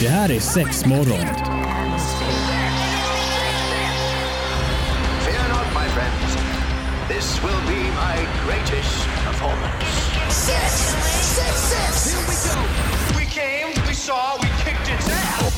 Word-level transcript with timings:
Det 0.00 0.08
här 0.08 0.30
är 0.30 0.40
sex 0.40 0.86
morgon. 0.86 1.26
Fear 5.24 5.48
not, 5.48 5.66
my 5.74 5.88
friends. 5.94 6.36
This 7.08 7.42
will 7.42 7.60
be 7.66 7.82
my 8.04 8.16
greatest 8.46 9.06
performance. 9.24 9.84
Six, 10.30 10.72
six, 11.36 11.54
six. 11.72 12.14
Here 12.14 12.26
we 12.30 12.36
go. 12.48 12.60
We 13.18 13.24
came, 13.26 13.86
we 13.88 13.94
saw, 13.94 14.38
we 14.42 14.48
kicked 14.64 14.88
its 14.94 15.08
ass. 15.08 15.50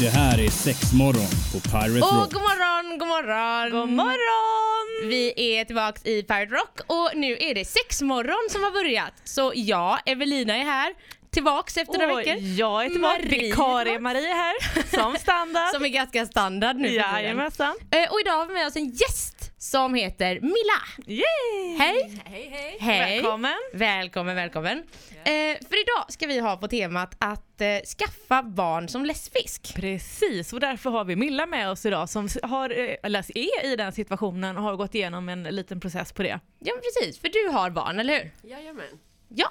Det 0.00 0.08
här 0.08 0.38
är 0.40 0.50
sex 0.50 0.92
morgon 0.92 1.28
på 1.52 1.60
Pirate 1.60 2.00
Och 2.06 2.12
Rock. 2.20 2.32
god 2.32 2.42
morgon, 2.42 2.98
god 2.98 3.08
morgon! 3.08 3.70
God 3.70 3.88
morgon! 3.88 5.08
Vi 5.08 5.32
är 5.36 5.64
tillbaks 5.64 6.06
i 6.06 6.22
Pirate 6.22 6.54
Rock 6.54 6.80
och 6.86 7.10
nu 7.14 7.36
är 7.40 7.54
det 7.54 7.64
sexmorgon 7.64 8.48
som 8.50 8.62
har 8.62 8.70
börjat. 8.70 9.12
Så 9.24 9.52
jag, 9.54 9.98
Evelina 10.06 10.56
är 10.56 10.64
här, 10.64 10.92
tillbaks 11.34 11.76
efter 11.76 11.98
några 11.98 12.14
veckor. 12.16 12.34
jag 12.38 12.84
är 12.84 12.90
tillbaka, 12.90 13.22
vikarie. 13.22 13.98
Marie 13.98 14.28
är 14.30 14.34
här, 14.34 14.82
som 14.96 15.16
standard. 15.16 15.68
Som 15.74 15.84
är 15.84 15.88
ganska 15.88 16.26
standard 16.26 16.76
nu. 16.76 16.88
Jajamensan. 16.88 17.74
Eh, 17.90 18.12
Och 18.12 18.20
idag 18.20 18.32
har 18.32 18.46
vi 18.46 18.54
med 18.54 18.66
oss 18.66 18.76
en 18.76 18.90
gäst 18.90 19.52
som 19.58 19.94
heter 19.94 20.40
Milla. 20.40 21.06
Yay! 21.06 21.78
Hej! 21.78 22.20
Hej 22.24 22.48
hej! 22.52 22.76
Hej! 22.80 23.14
Välkommen. 23.14 23.54
Välkommen, 23.72 24.36
välkommen. 24.36 24.78
Eh, 25.24 25.32
för 25.68 25.80
idag 25.82 26.04
ska 26.08 26.26
vi 26.26 26.38
ha 26.40 26.56
på 26.56 26.68
temat 26.68 27.14
att 27.18 27.60
eh, 27.60 27.68
skaffa 27.98 28.42
barn 28.42 28.88
som 28.88 29.04
lesbisk. 29.04 29.74
Precis, 29.74 30.52
och 30.52 30.60
därför 30.60 30.90
har 30.90 31.04
vi 31.04 31.16
Milla 31.16 31.46
med 31.46 31.70
oss 31.70 31.86
idag 31.86 32.08
som 32.08 32.28
har, 32.42 32.70
eh, 32.70 32.94
eller 33.02 33.38
är 33.38 33.64
i 33.72 33.76
den 33.76 33.92
situationen 33.92 34.56
och 34.56 34.62
har 34.62 34.76
gått 34.76 34.94
igenom 34.94 35.28
en 35.28 35.42
liten 35.42 35.80
process 35.80 36.12
på 36.12 36.22
det. 36.22 36.40
Ja 36.58 36.72
men 36.74 36.82
precis, 36.82 37.20
för 37.20 37.28
du 37.28 37.52
har 37.56 37.70
barn, 37.70 38.00
eller 38.00 38.14
hur? 38.14 38.50
Jajamän. 38.50 38.98
Ja. 39.28 39.48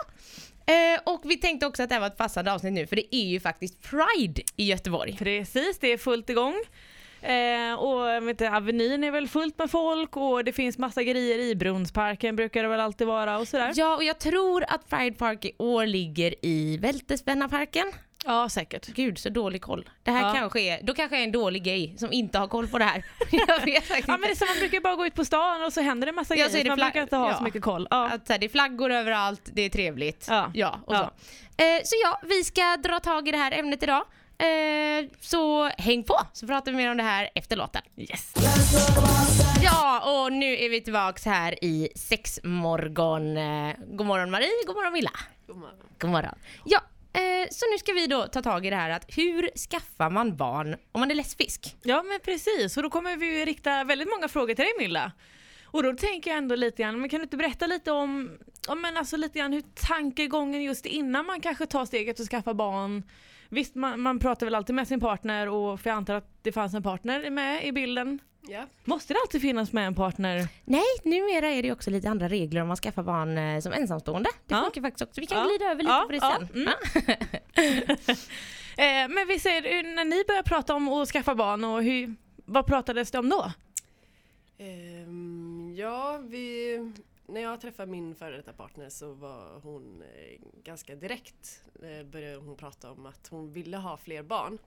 Eh, 0.66 1.14
och 1.14 1.22
vi 1.24 1.38
tänkte 1.38 1.66
också 1.66 1.84
att 1.84 1.90
det 1.90 1.96
här 1.96 2.00
var 2.00 2.08
ett 2.08 2.18
passande 2.18 2.54
avsnitt 2.54 2.74
nu 2.74 2.88
för 2.88 2.96
det 2.96 3.16
är 3.16 3.26
ju 3.26 3.40
faktiskt 3.40 3.82
Pride 3.82 4.42
i 4.56 4.66
Göteborg. 4.66 5.18
Precis, 5.18 5.80
det 5.80 5.92
är 5.92 5.98
fullt 5.98 6.30
igång. 6.30 6.56
Eh, 7.22 7.74
och 7.74 8.28
vet 8.28 8.30
inte, 8.30 8.52
Avenyn 8.52 9.04
är 9.04 9.12
väl 9.12 9.28
fullt 9.28 9.58
med 9.58 9.72
folk 9.72 10.18
och 10.18 10.44
det 10.44 10.54
finns 10.54 10.78
massa 10.78 11.04
grejer 11.04 11.40
i 11.40 11.56
Brunnsparken 11.56 12.36
brukar 12.36 12.64
det 12.64 12.70
väl 12.70 12.80
alltid 12.80 13.08
vara 13.08 13.40
och 13.40 13.48
sådär. 13.48 13.72
Ja, 13.76 13.96
och 13.96 14.04
jag 14.04 14.20
tror 14.20 14.64
att 14.68 14.90
Pride 14.90 15.16
Park 15.16 15.46
i 15.46 15.52
år 15.58 15.86
ligger 15.86 16.46
i 16.46 16.78
Vältespännarparken. 16.78 17.92
Ja, 18.26 18.50
säkert. 18.50 18.88
Gud, 18.88 19.18
så 19.18 19.30
dålig 19.30 19.62
koll. 19.62 19.90
Det 20.04 20.12
här 20.12 20.28
Ja. 20.28 20.34
kanske 20.34 20.62
är, 20.62 20.80
då 20.84 20.94
kanske 20.94 21.16
jag 21.16 21.22
är 21.22 21.26
en 21.26 21.32
dålig 21.32 21.64
gay 21.64 21.98
som 21.98 22.14
inte 22.14 22.38
har 22.40 22.48
koll 22.48 22.68
på 22.68 22.78
det 22.78 22.86
här. 22.86 23.06
jag 23.32 23.66
vet 23.66 23.84
faktiskt 23.84 24.08
Ja 24.08 24.18
men 24.18 24.22
det 24.22 24.32
är 24.32 24.36
så 24.36 24.46
man 24.46 24.58
brukar 24.60 24.80
bara 24.80 24.96
gå 24.96 25.06
ut 25.06 25.16
på 25.16 25.26
stan 25.26 25.64
och 25.64 25.74
så 25.74 25.82
händer 25.82 26.06
det 26.06 26.12
massa 26.14 26.36
Ja, 26.36 26.46
så 26.46 26.52
grejer 26.54 26.68
man 26.68 26.78
brukar 26.78 27.02
inte 27.02 27.16
ha 27.16 27.30
ja. 27.32 27.38
så 27.38 27.44
mycket 27.44 27.62
koll. 27.62 27.88
Ja. 27.90 28.10
Att, 28.10 28.28
så 28.28 28.34
här, 28.34 28.40
det 28.40 28.46
är 28.46 28.50
flaggor 28.50 28.92
överallt, 28.92 29.42
det 29.54 29.62
är 29.62 29.70
trevligt. 29.70 30.28
Ja. 30.30 30.46
och 30.86 30.96
Ja. 30.96 31.12
Så. 31.58 31.64
Eh, 31.64 31.82
så 31.84 31.96
ja, 32.04 32.22
vi 32.28 32.44
ska 32.44 32.78
dra 32.78 33.00
tag 33.00 33.28
i 33.28 33.32
det 33.32 33.38
här 33.38 33.52
ämnet 33.52 33.84
idag. 33.84 34.04
Eh, 34.38 35.06
så 35.20 35.68
häng 35.68 36.04
på 36.04 36.20
så 36.34 36.48
pratar 36.48 36.72
vi 36.72 36.78
mer 36.78 36.92
om 36.92 36.98
det 36.98 37.04
här 37.04 37.30
efter 37.36 37.56
låten. 37.56 37.82
Yes. 37.98 38.34
Ja, 39.64 40.00
och 40.24 40.34
nu 40.34 40.58
är 40.58 40.70
vi 40.70 40.82
tillbaks 40.82 41.26
här 41.26 41.64
i 41.64 41.90
sexmorgon. 41.96 43.38
Eh, 43.38 43.74
god 43.88 44.08
morgon 44.08 44.32
Marie, 44.32 44.50
god 44.68 44.76
morgon 44.76 44.94
Villa. 44.94 45.12
God 45.48 45.58
morgon. 45.58 45.76
God 46.00 46.10
morgon. 46.12 46.36
Ja, 46.66 46.80
eh, 47.14 47.48
så 47.52 47.66
nu 47.72 47.78
ska 47.78 47.94
vi 47.94 48.08
då 48.08 48.28
ta 48.28 48.42
tag 48.42 48.66
i 48.66 48.70
det 48.70 48.76
här 48.76 48.90
att 48.90 49.06
hur 49.18 49.50
skaffar 49.70 50.10
man 50.10 50.36
barn 50.36 50.76
om 50.92 51.00
man 51.00 51.12
är 51.12 51.16
lesbisk? 51.16 51.76
Ja 51.84 52.04
men 52.04 52.20
precis, 52.20 52.78
och 52.78 52.84
då 52.84 52.90
kommer 52.90 53.18
vi 53.18 53.40
ju 53.40 53.46
rikta 53.46 53.84
väldigt 53.84 54.10
många 54.10 54.28
frågor 54.28 54.54
till 54.54 54.66
dig 54.66 54.74
Milla. 54.80 55.12
Och 55.66 55.84
då 55.84 55.94
tänker 55.94 56.32
jag 56.32 56.38
ändå 56.38 56.56
lite 56.56 56.84
grann, 56.84 57.00
men 57.00 57.10
kan 57.10 57.20
du 57.20 57.24
inte 57.24 57.38
berätta 57.38 57.68
lite 57.68 57.92
om, 57.92 58.32
om 58.68 58.82
men 58.82 58.98
alltså 58.98 59.18
lite 59.18 59.40
grann 59.40 59.54
hur 59.54 59.64
tankegången 59.88 60.64
just 60.64 60.86
innan 60.86 61.26
man 61.26 61.42
kanske 61.42 61.66
tar 61.66 61.86
steget 61.86 62.20
och 62.20 62.26
skaffar 62.26 62.54
barn. 62.54 63.04
Visst 63.50 63.76
man, 63.76 64.00
man 64.00 64.20
pratar 64.20 64.46
väl 64.46 64.56
alltid 64.56 64.76
med 64.76 64.88
sin 64.88 65.00
partner 65.00 65.50
och 65.50 65.80
för 65.80 65.90
jag 65.90 65.98
antar 65.98 66.14
att 66.14 66.44
det 66.44 66.52
fanns 66.52 66.74
en 66.74 66.84
partner 66.84 67.30
med 67.30 67.66
i 67.66 67.72
bilden. 67.72 68.20
Ja. 68.48 68.68
Måste 68.86 69.14
det 69.14 69.20
alltid 69.24 69.42
finnas 69.42 69.74
med 69.74 69.88
en 69.88 69.96
partner? 69.96 70.48
Nej, 70.66 70.84
numera 71.04 71.48
är 71.48 71.64
det 71.64 71.72
också 71.72 71.90
lite 71.90 72.10
andra 72.10 72.30
regler 72.30 72.62
om 72.62 72.68
man 72.68 72.78
skaffar 72.78 73.04
barn 73.04 73.38
eh, 73.38 73.60
som 73.62 73.74
ensamstående. 73.74 74.30
Det 74.48 74.56
Ja. 74.56 74.62
funkar 74.64 74.82
faktiskt 74.82 75.02
också. 75.10 75.22
Vi 75.22 75.28
kan 75.28 75.38
Ja. 75.38 75.44
glida 75.48 75.66
över 75.72 75.84
lite 75.84 75.94
Ja, 75.94 76.04
på 76.06 76.12
det 76.12 76.22
sen. 76.22 76.48
mm. 76.62 76.74
Ja. 77.98 78.16
Eh, 78.78 79.10
men 79.10 79.28
vi 79.28 79.40
säger, 79.40 79.84
när 79.96 80.06
ni 80.06 80.24
började 80.28 80.50
prata 80.50 80.76
om 80.76 80.88
att 80.90 81.10
skaffa 81.10 81.36
barn 81.36 81.64
och 81.64 81.84
hur, 81.84 82.16
vad 82.46 82.66
pratades 82.66 83.12
det 83.12 83.20
om 83.20 83.30
då? 83.30 83.52
Ehm, 84.58 85.74
ja, 85.78 86.18
vi, 86.24 86.78
när 87.28 87.42
jag 87.42 87.62
träffade 87.62 87.92
min 87.92 88.16
före 88.16 88.38
detta 88.38 88.54
partner 88.54 88.90
så 88.90 89.14
var 89.14 89.60
hon 89.64 90.02
eh, 90.02 90.40
ganska 90.64 90.96
direkt 90.96 91.64
eh, 91.84 92.06
började 92.06 92.38
hon 92.38 92.56
prata 92.56 92.92
om 92.92 93.06
att 93.06 93.28
hon 93.28 93.52
ville 93.54 93.78
ha 93.78 93.98
fler 93.98 94.24
barn. 94.24 94.58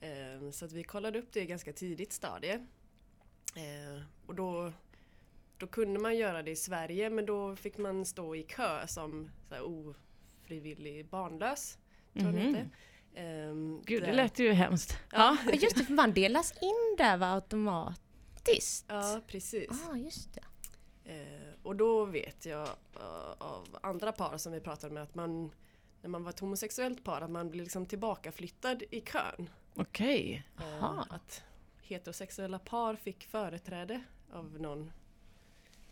Ehm, 0.00 0.52
så 0.52 0.64
att 0.64 0.72
vi 0.72 0.82
kollade 0.82 1.18
upp 1.18 1.32
det 1.32 1.40
i 1.40 1.46
ganska 1.46 1.72
tidigt 1.72 2.12
stadie. 2.12 2.66
Ehm, 3.58 4.02
och 4.26 4.34
då, 4.34 4.72
då 5.58 5.66
kunde 5.66 6.00
man 6.00 6.16
göra 6.16 6.42
det 6.42 6.50
i 6.50 6.56
Sverige 6.56 7.10
men 7.10 7.26
då 7.26 7.56
fick 7.56 7.78
man 7.78 8.04
stå 8.04 8.34
i 8.36 8.42
kö 8.42 8.86
som 8.86 9.30
så 9.48 9.54
här, 9.54 9.62
ofrivillig 9.62 11.06
barnlös. 11.08 11.78
Tror 12.18 12.32
Mhm. 12.32 12.54
hette. 12.54 12.68
Ehm, 13.14 13.82
Gud 13.84 14.02
det 14.02 14.12
lät 14.12 14.38
ju 14.38 14.52
hemskt. 14.52 14.98
Ja, 15.12 15.36
Ja, 15.46 15.52
Just 15.62 15.76
det, 15.76 15.84
för 15.84 15.92
man 15.94 16.12
delas 16.12 16.52
in 16.62 16.94
där 16.98 17.16
va, 17.16 17.26
automatiskt. 17.26 18.84
ja 18.88 19.20
precis. 19.26 19.68
ah, 19.90 19.96
just 19.96 20.34
det. 20.34 20.42
Eh, 21.12 21.52
och 21.62 21.76
då 21.76 22.04
vet 22.04 22.46
jag 22.46 22.68
eh, 22.96 23.30
av 23.38 23.78
andra 23.82 24.12
par 24.12 24.36
som 24.38 24.52
vi 24.52 24.60
pratade 24.60 24.94
med 24.94 25.02
att 25.02 25.14
man 25.14 25.50
när 26.02 26.08
man 26.08 26.22
var 26.24 26.30
ett 26.30 26.40
homosexuellt 26.40 27.04
par 27.04 27.20
att 27.20 27.30
man 27.30 27.50
blir 27.50 27.62
liksom 27.62 27.86
tillbakaflyttad 27.86 28.82
i 28.90 29.00
kön. 29.00 29.50
Okej. 29.74 30.46
Eh, 30.58 30.84
Aha. 30.84 31.06
att 31.10 31.42
heterosexuella 31.90 32.58
par 32.58 32.96
fick 32.96 33.24
företräde 33.24 34.00
av 34.32 34.60
någon 34.60 34.90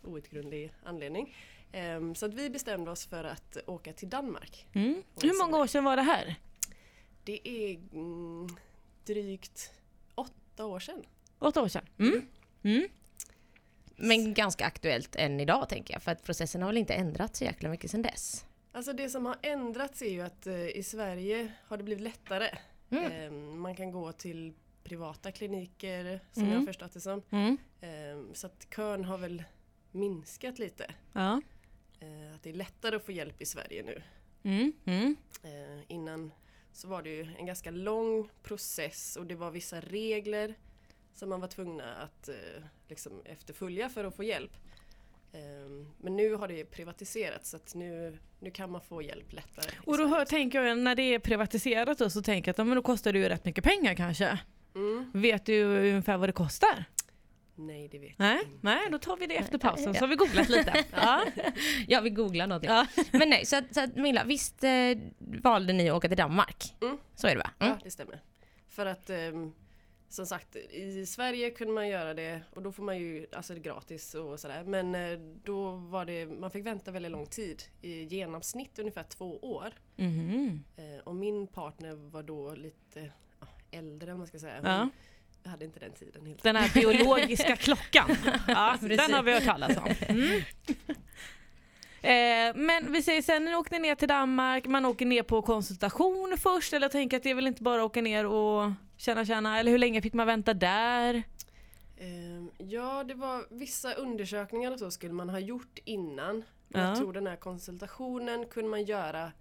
outgrundlig 0.03 0.73
anledning. 0.83 1.35
Eh, 1.73 2.13
så 2.13 2.27
att 2.27 2.35
vi 2.35 2.51
bestämde 2.51 2.91
oss 2.91 3.07
för 3.07 3.25
att 3.25 3.57
åka 3.67 3.93
till 3.93 4.09
Danmark. 4.09 4.67
Mm. 4.73 5.03
Hur 5.23 5.45
många 5.45 5.59
år 5.59 5.67
sedan 5.67 5.85
var 5.85 5.97
det 5.97 6.03
här? 6.03 6.35
Det 7.25 7.49
är 7.49 7.75
mm, 7.93 8.49
drygt 9.05 9.73
åtta 10.15 10.67
år 10.67 10.81
sedan. 10.81 11.03
Åtta 11.39 11.63
år 11.63 11.69
sedan. 11.69 11.87
Mm. 11.99 12.29
Mm. 12.63 12.89
Men 13.97 14.35
ganska 14.35 14.67
aktuellt 14.67 15.17
än 15.17 15.41
idag 15.41 15.69
tänker 15.69 15.95
jag, 15.95 16.03
för 16.03 16.13
att 16.13 16.23
processen 16.23 16.63
har 16.63 16.69
väl 16.69 16.77
inte 16.77 16.95
ändrats 16.95 17.39
så 17.39 17.45
jäkla 17.45 17.69
mycket 17.69 17.91
sedan 17.91 18.03
dess. 18.03 18.47
Alltså 18.73 18.93
det 18.93 19.09
som 19.09 19.27
har 19.27 19.37
ändrats 19.43 20.03
är 20.03 20.11
ju 20.11 20.21
att 20.21 20.47
eh, 20.47 20.69
i 20.69 20.83
Sverige 20.83 21.53
har 21.67 21.77
det 21.77 21.83
blivit 21.85 22.03
lättare. 22.03 22.59
Mm. 22.91 23.13
Eh, 23.13 23.31
man 23.57 23.77
kan 23.77 23.91
gå 23.91 24.13
till 24.13 24.55
privata 24.89 25.33
kliniker 25.33 26.21
som 26.33 26.43
Mm. 26.43 26.53
jag 26.55 26.61
har 26.61 26.67
förstått 26.67 26.93
det 26.93 27.01
som. 27.01 27.23
Mm. 27.31 27.57
Eh, 27.81 28.33
så 28.33 28.47
att 28.47 28.67
kön 28.77 29.05
har 29.05 29.19
väl 29.19 29.43
minskat 29.91 30.59
lite. 30.59 30.87
Ja. 31.13 31.41
Eh, 32.01 32.35
att 32.35 32.43
det 32.43 32.51
är 32.51 32.55
lättare 32.55 32.97
att 32.97 33.05
få 33.05 33.13
hjälp 33.13 33.43
i 33.43 33.47
Sverige 33.47 33.83
nu. 33.83 34.03
Mm. 34.43 35.17
Eh, 35.43 35.83
innan 35.89 36.33
så 36.73 36.89
var 36.89 37.03
det 37.03 37.11
ju 37.11 37.27
en 37.39 37.47
ganska 37.47 37.71
lång 37.71 38.29
process 38.43 39.17
och 39.17 39.27
det 39.27 39.35
var 39.35 39.51
vissa 39.51 39.81
regler 39.81 40.55
som 41.15 41.29
man 41.29 41.41
var 41.41 41.49
tvungna 41.49 41.95
att 41.95 42.29
eh, 42.29 42.35
liksom 42.89 43.13
efterfölja 43.25 43.89
för 43.89 44.05
att 44.05 44.17
få 44.17 44.25
hjälp. 44.25 44.53
Eh, 45.33 45.41
men 45.99 46.17
nu 46.17 46.35
har 46.35 46.49
det 46.49 46.65
privatiserats 46.65 47.51
så 47.51 47.57
att 47.57 47.75
nu, 47.75 48.19
nu 48.41 48.51
kan 48.51 48.71
man 48.71 48.81
få 48.81 49.03
hjälp 49.03 49.33
lättare. 49.33 49.71
Och 49.87 49.99
då 49.99 50.07
hör, 50.07 50.25
tänker 50.25 50.63
jag 50.63 50.79
när 50.79 50.95
det 50.95 51.03
är 51.03 51.19
privatiserat 51.19 51.99
då, 51.99 52.11
så 52.11 52.23
tänker 52.23 52.49
jag 52.49 52.61
att 52.61 52.67
men 52.67 52.77
då 52.77 52.83
kostar 52.83 53.13
det 53.13 53.19
ju 53.19 53.29
rätt 53.29 53.45
mycket 53.45 53.65
pengar 53.65 53.95
kanske. 53.95 54.39
Mm. 54.77 55.11
Vet 55.15 55.47
du 55.47 55.65
ungefär 55.65 56.17
vad 56.17 56.29
det 56.29 56.33
kostar? 56.33 56.85
Nej, 57.59 57.89
det 57.89 57.99
vet 57.99 58.19
Nej, 58.19 58.35
jag 58.37 58.45
inte. 58.45 58.59
nej 58.61 58.91
då 58.91 58.99
tar 58.99 59.17
vi 59.17 59.27
det 59.27 59.37
efter 59.37 59.59
pausen 59.59 59.95
så 59.95 60.01
har 60.01 60.09
vi 60.09 60.17
googlat 60.17 60.49
lite. 60.49 60.85
Ja. 60.93 61.25
Ja, 61.89 62.01
vi 62.01 62.11
googlar 62.11 62.47
något. 62.47 62.65
Ja. 62.65 62.87
Men 63.13 63.31
nej, 63.31 63.47
så 63.47 63.61
så 63.71 63.87
Milla, 63.95 64.25
visst 64.25 64.65
eh, 64.65 64.71
valde 65.19 65.73
ni 65.73 65.91
att 65.91 65.97
åka 65.97 66.09
till 66.09 66.17
Danmark? 66.17 66.75
Mm. 66.83 66.99
Så 67.15 67.27
är 67.27 67.31
det 67.35 67.39
va? 67.39 67.51
Mm. 67.59 67.73
Ja, 67.73 67.79
det 67.85 67.91
stämmer. 67.91 68.21
För 68.69 68.87
att 68.87 69.11
ehm, 69.11 69.53
som 70.09 70.27
sagt, 70.27 70.57
i 70.57 71.07
Sverige 71.07 71.51
kunde 71.51 71.75
man 71.75 71.89
göra 71.89 72.15
det 72.15 72.41
och 72.51 72.63
då 72.63 72.73
får 72.73 72.83
man 72.83 72.99
ju, 72.99 73.27
alltså 73.33 73.53
det 73.55 73.59
är 73.61 73.63
gratis 73.63 74.15
och 74.15 74.41
sådär. 74.41 74.65
Men 74.65 74.95
eh, 74.95 75.19
då 75.45 75.71
var 75.71 76.05
det, 76.05 76.27
man 76.27 76.51
fick 76.51 76.67
vänta 76.67 76.91
väldigt 76.91 77.13
lång 77.13 77.27
tid. 77.27 77.63
I 77.83 78.05
genomsnitt 78.05 78.79
ungefär 78.79 79.03
två 79.03 79.39
år. 79.39 79.73
Eh, 79.97 81.01
och 81.05 81.15
min 81.15 81.47
partner 81.47 81.95
var 81.95 82.23
då 82.23 82.55
lite 82.55 83.11
äldre 83.77 84.13
om 84.13 84.19
man 84.19 84.27
ska 84.27 84.39
säga. 84.39 84.61
Ja. 84.63 84.89
Jag 85.43 85.51
hade 85.51 85.65
inte 85.65 85.81
den 85.81 85.93
tiden 85.93 86.27
helt 86.27 86.43
Den 86.43 86.57
här 86.57 86.75
biologiska 86.75 87.57
klockan. 87.67 88.17
Ja, 88.49 88.77
den 88.81 89.13
har 89.13 89.23
vi 89.23 89.33
hört 89.33 89.45
talas 89.45 89.77
om. 89.77 89.89
Mm. 90.09 90.43
Eh, 92.03 92.55
men 92.55 92.93
vi 92.93 93.03
säger 93.03 93.23
sen, 93.23 93.45
ni 93.45 93.55
åkte 93.55 93.79
ner 93.79 93.95
till 93.95 94.09
Danmark, 94.09 94.67
man 94.67 94.85
åker 94.85 95.07
ner 95.07 95.23
på 95.23 95.43
konsultation 95.43 96.37
först 96.39 96.73
eller 96.73 96.85
jag 96.85 96.93
tänker 96.93 97.17
att 97.17 97.23
det 97.23 97.31
är 97.31 97.35
väl 97.35 97.47
inte 97.47 97.63
bara 97.63 97.81
att 97.83 97.87
åka 97.87 98.03
ner 98.03 98.27
och 98.27 98.73
känna 98.97 99.25
känna 99.25 99.59
eller 99.59 99.71
hur 99.71 99.79
länge 99.79 100.03
fick 100.03 100.13
man 100.13 100.27
vänta 100.27 100.55
där? 100.55 101.23
Ehm, 101.99 102.51
Ja, 102.59 103.05
det 103.05 103.15
var 103.15 103.47
vissa 103.51 103.93
undersökningar 103.95 104.73
och 104.73 104.79
så 104.79 104.91
skulle 104.91 105.13
man 105.13 105.29
ha 105.29 105.39
gjort 105.39 105.79
innan. 105.85 106.45
Ja. 106.69 106.81
Jag 106.81 106.97
tror 106.97 107.13
den 107.13 107.27
här 107.27 107.37
konsultationen 107.37 108.47
kunde 108.47 108.71
man 108.71 108.85
göra 108.85 109.33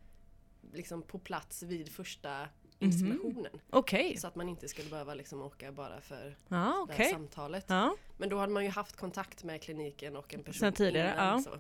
liksom 0.73 1.01
på 1.01 1.19
plats 1.19 1.63
vid 1.63 1.91
första 1.91 2.47
inseminationen. 2.79 3.51
Okej. 3.69 4.17
Så 4.17 4.27
att 4.27 4.35
man 4.35 4.49
inte 4.49 4.67
skulle 4.67 4.89
behöva 4.89 5.13
liksom 5.13 5.41
åka 5.41 5.71
bara 5.71 6.01
för 6.01 6.35
Ja, 6.47 6.85
det 6.87 6.93
här 6.93 7.09
samtalet. 7.11 7.65
Ja. 7.67 7.95
Men 8.17 8.29
då 8.29 8.37
hade 8.37 8.53
man 8.53 8.63
ju 8.63 8.69
haft 8.69 8.95
kontakt 8.97 9.43
med 9.43 9.61
kliniken 9.61 10.15
och 10.15 10.33
en 10.33 10.43
person 10.43 10.59
Sen 10.59 10.73
tidigare, 10.73 11.13
innan. 11.13 11.27
ja. 11.27 11.41
Så. 11.41 11.59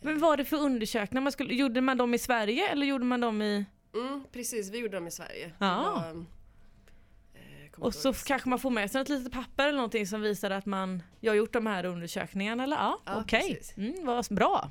Men 0.00 0.18
vad 0.18 0.30
var 0.30 0.36
det 0.36 0.44
för 0.44 0.56
undersökningar? 0.56 1.22
Man 1.22 1.32
skulle, 1.32 1.54
gjorde 1.54 1.80
man 1.80 1.96
dem 1.96 2.14
i 2.14 2.18
Sverige 2.18 2.68
eller 2.68 2.86
gjorde 2.86 3.04
man 3.04 3.20
dem 3.20 3.42
i... 3.42 3.64
Mm, 3.94 4.24
precis, 4.32 4.70
vi 4.70 4.78
gjorde 4.78 4.96
dem 4.96 5.06
i 5.06 5.10
Sverige. 5.10 5.46
Det 5.46 5.64
Ja. 5.64 5.82
var, 5.82 6.08
eh, 7.34 7.61
kommer 7.61 7.61
Och 7.76 7.94
så 7.94 8.12
kanske 8.12 8.48
man 8.48 8.58
får 8.58 8.70
med 8.70 8.90
sig 8.90 9.00
ett 9.00 9.08
litet 9.08 9.32
papper 9.32 9.62
eller 9.68 9.76
någonting 9.76 10.06
som 10.06 10.20
visar 10.20 10.50
att 10.50 10.66
man 10.66 11.02
jag 11.20 11.30
har 11.32 11.36
gjort 11.36 11.52
de 11.52 11.66
här 11.66 11.84
undersökningarna 11.84 12.64
eller 12.64 12.76
ja, 12.76 12.98
Ja, 13.04 13.20
okej. 13.20 13.60
Mm, 13.76 13.94
vad 14.06 14.26
bra. 14.30 14.70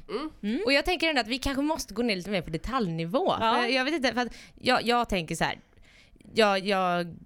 Och 0.65 0.74
jag 0.74 0.86
tänker 0.86 1.09
ändå 1.09 1.21
att 1.21 1.27
vi 1.27 1.38
kanske 1.38 1.62
måste 1.62 1.94
gå 1.94 2.01
ner 2.01 2.15
lite 2.15 2.30
mer 2.30 2.42
på 2.42 2.50
detaljnivå. 2.50 3.36
Ja. 3.39 3.68
Jag 3.68 3.86
vet 3.86 3.94
inte, 3.94 4.13
för 4.13 4.21
att 4.21 4.33
jag, 4.59 4.83
jag 4.83 5.09
tänker 5.09 5.36
så 5.36 5.44
här. 5.44 5.59
Jag, 6.33 6.59
jag, 6.65 7.18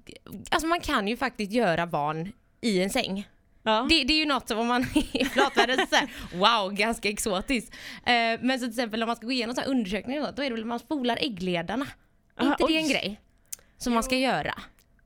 alltså 0.52 0.68
man 0.68 0.80
kan 0.80 1.08
ju 1.08 1.18
faktiskt 1.18 1.52
göra 1.52 1.88
barn 1.88 2.32
i 2.62 2.82
en 2.84 2.90
säng. 2.90 3.30
Ja. 3.64 3.86
Det, 3.90 4.04
det 4.04 4.14
är 4.14 4.18
ju 4.18 4.26
något 4.26 4.48
som 4.48 4.60
om 4.60 4.68
man 4.68 4.82
är 5.14 5.26
flatvärlden 5.26 5.88
så 5.90 5.96
här, 5.96 6.10
wow, 6.34 6.74
ganska 6.74 7.10
exotiskt. 7.10 7.74
Eh, 8.06 8.14
men 8.42 8.52
så 8.52 8.66
till 8.66 8.70
exempel 8.70 9.04
om 9.04 9.08
man 9.08 9.16
ska 9.16 9.26
gå 9.26 9.32
igenom 9.32 9.56
så 9.56 9.62
undersökningar 9.62 10.20
och 10.22 10.26
sånt, 10.26 10.38
då 10.38 10.44
är 10.44 10.50
det 10.50 10.54
väl 10.56 10.62
att 10.64 10.68
man 10.68 10.80
spolar 10.80 11.18
äggledarna. 11.22 11.88
Är 12.38 12.44
Ah, 12.46 12.52
inte 12.52 12.64
det 12.64 12.66
oj. 12.68 12.76
en 12.78 12.88
grej? 12.90 13.20
Som 13.78 13.94
man 13.94 14.04
ska 14.04 14.16
göra? 14.16 14.54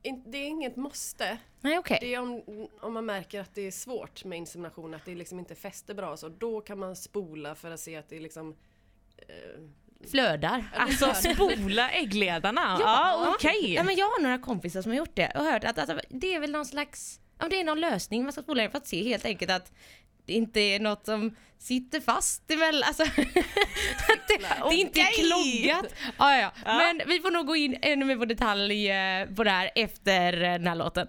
Det 0.02 0.38
är 0.38 0.46
inget 0.46 0.76
måste. 0.76 1.38
Nej 1.60 1.78
okej. 1.78 1.98
Det 2.00 2.14
är 2.14 2.20
om, 2.20 2.42
om 2.80 2.94
man 2.94 3.06
märker 3.06 3.40
att 3.40 3.54
det 3.54 3.66
är 3.66 3.70
svårt 3.70 4.24
med 4.24 4.38
insemination, 4.38 4.94
att 4.94 5.04
det 5.04 5.14
liksom 5.14 5.38
inte 5.38 5.54
fäster 5.54 5.94
bra 5.94 6.16
så 6.16 6.28
då 6.28 6.60
kan 6.60 6.78
man 6.78 6.96
spola 6.96 7.54
för 7.54 7.70
att 7.70 7.80
se 7.80 7.96
att 7.96 8.08
det 8.08 8.16
är 8.16 8.20
liksom 8.20 8.56
eh, 9.16 9.60
Flödar. 10.10 10.64
Alltså 10.76 11.14
spola 11.14 11.90
äggledarna. 11.90 12.78
Ja, 12.80 13.34
okej. 13.36 13.74
Ja, 13.74 13.82
men 13.82 13.96
jag 13.96 14.06
har 14.06 14.22
några 14.22 14.38
kompisar 14.38 14.82
som 14.82 14.92
har 14.92 14.96
gjort 14.98 15.14
det 15.16 15.32
och 15.34 15.44
hört 15.44 15.64
att 15.64 15.78
alltså, 15.78 16.00
det 16.08 16.34
är 16.34 16.40
väl 16.40 16.50
någon 16.50 16.66
slags, 16.66 17.20
ja, 17.38 17.48
det 17.50 17.60
är 17.60 17.64
någon 17.64 17.80
lösning 17.80 18.22
man 18.22 18.32
ska 18.32 18.42
spola 18.42 18.70
för 18.70 18.78
att 18.78 18.86
se 18.86 19.08
helt 19.08 19.24
enkelt 19.24 19.50
att 19.50 19.72
det 20.24 20.32
inte 20.32 20.60
är 20.60 20.80
något 20.80 21.06
som 21.06 21.36
sitter 21.60 22.00
fast 22.00 22.50
emellan, 22.50 22.82
alltså 22.82 23.04
det, 24.28 24.38
det 24.70 24.74
inte 24.74 25.00
är 25.00 25.04
Okej. 25.04 25.24
kloggat. 25.24 25.94
Ja, 26.18 26.36
ja. 26.36 26.52
Men 26.64 27.00
vi 27.06 27.20
får 27.20 27.30
nog 27.30 27.46
gå 27.46 27.56
in 27.56 27.76
ännu 27.82 28.04
mer 28.04 28.16
på 28.16 28.24
detalj 28.24 28.90
eh, 28.90 29.26
på 29.36 29.44
det 29.44 29.50
här 29.50 29.70
efter 29.74 30.32
eh, 30.42 30.52
den 30.52 30.66
här 30.66 30.74
låten. 30.74 31.08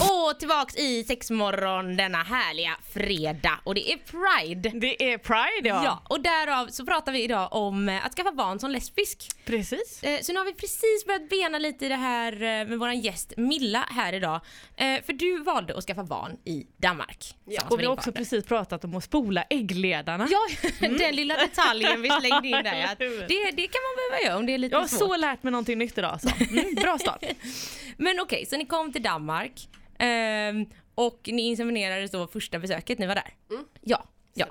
Och 0.00 0.38
tillbaks 0.38 0.76
i 0.76 1.04
sexmorgon 1.04 1.96
denna 1.96 2.18
härliga 2.18 2.76
fredag 2.94 3.60
och 3.64 3.74
det 3.74 3.92
är 3.92 3.96
Pride. 3.96 4.68
Det 4.68 5.12
är 5.12 5.18
Pride 5.18 5.68
ja. 5.68 5.84
Ja, 5.84 6.02
och 6.08 6.20
därav 6.20 6.66
så 6.66 6.86
pratar 6.86 7.12
vi 7.12 7.22
idag 7.22 7.48
om 7.52 7.88
eh, 7.88 8.06
att 8.06 8.14
skaffa 8.14 8.32
barn 8.32 8.58
som 8.58 8.70
lesbisk. 8.70 9.28
Precis. 9.44 10.04
Så 10.22 10.32
nu 10.32 10.38
har 10.38 10.44
vi 10.44 10.54
precis 10.54 11.06
börjat 11.06 11.28
bena 11.28 11.58
lite 11.58 11.86
i 11.86 11.88
det 11.88 11.94
här 11.94 12.32
med 12.64 12.78
våran 12.78 13.00
gäst 13.00 13.32
Milla 13.36 13.84
här 13.90 14.12
idag. 14.12 14.40
För 14.78 15.12
du 15.12 15.42
valde 15.42 15.78
att 15.78 15.84
skaffa 15.84 16.04
barn 16.04 16.36
i 16.44 16.66
Danmark. 16.76 17.34
Ja. 17.44 17.62
Och 17.70 17.80
vi 17.80 17.84
har 17.84 17.92
också 17.92 18.12
precis 18.12 18.44
pratat 18.48 18.84
om 18.84 18.94
att 18.94 19.04
spola 19.04 19.42
äggledarna. 19.42 20.28
Ja, 20.30 20.48
den 20.80 21.16
lilla 21.16 21.36
detaljen 21.36 22.02
vi 22.02 22.10
slängde 22.10 22.48
in 22.48 22.64
där. 22.64 22.96
Det, 23.28 23.50
det 23.50 23.68
kan 23.68 23.80
man 23.82 24.10
behöva 24.10 24.24
göra 24.24 24.36
om 24.38 24.46
det 24.46 24.54
är 24.54 24.58
lite 24.58 24.74
Jag 24.74 24.80
har 24.80 24.88
svårt. 24.88 24.98
så 24.98 25.16
lärt 25.16 25.42
mig 25.42 25.50
någonting 25.50 25.78
nytt 25.78 25.98
idag. 25.98 26.20
Så. 26.20 26.28
Mm, 26.50 26.74
bra 26.74 26.98
start. 26.98 27.24
Men 27.96 28.20
okej, 28.20 28.46
så 28.46 28.56
ni 28.56 28.66
kom 28.66 28.92
till 28.92 29.02
Danmark 29.02 29.68
ehm, 29.98 30.66
och 30.94 31.20
ni 31.24 31.42
inseminerades 31.42 32.10
då 32.10 32.26
första 32.26 32.58
besöket 32.58 32.98
ni 32.98 33.06
var 33.06 33.14
där? 33.14 33.34
Mm. 33.50 33.64
Ja. 33.80 34.04
ja. 34.34 34.46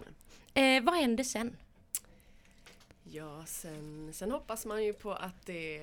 Eh, 0.53 0.83
vad 0.83 0.95
hände 0.95 1.23
sen? 1.23 1.57
Ja, 3.03 3.43
sen, 3.45 4.09
sen 4.13 4.31
hoppas 4.31 4.65
man 4.65 4.83
ju 4.83 4.93
på 4.93 5.13
att 5.13 5.45
det, 5.45 5.79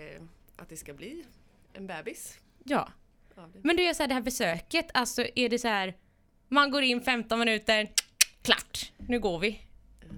att 0.57 0.69
det 0.69 0.77
ska 0.77 0.95
bli 0.95 1.25
en 1.73 1.87
bebis. 1.87 2.39
Ja. 2.65 2.89
Men 3.63 3.77
du 3.77 3.83
gör 3.83 3.95
så 3.95 4.03
här, 4.03 4.09
det 4.09 4.15
här 4.15 4.21
besöket, 4.21 4.87
alltså 4.95 5.27
är 5.35 5.49
det 5.49 5.59
så 5.59 5.69
här 5.69 5.95
man 6.49 6.71
går 6.71 6.83
in 6.83 7.01
15 7.01 7.39
minuter, 7.39 7.89
klart, 8.45 8.93
nu 9.09 9.21
går 9.21 9.39
vi. 9.39 9.61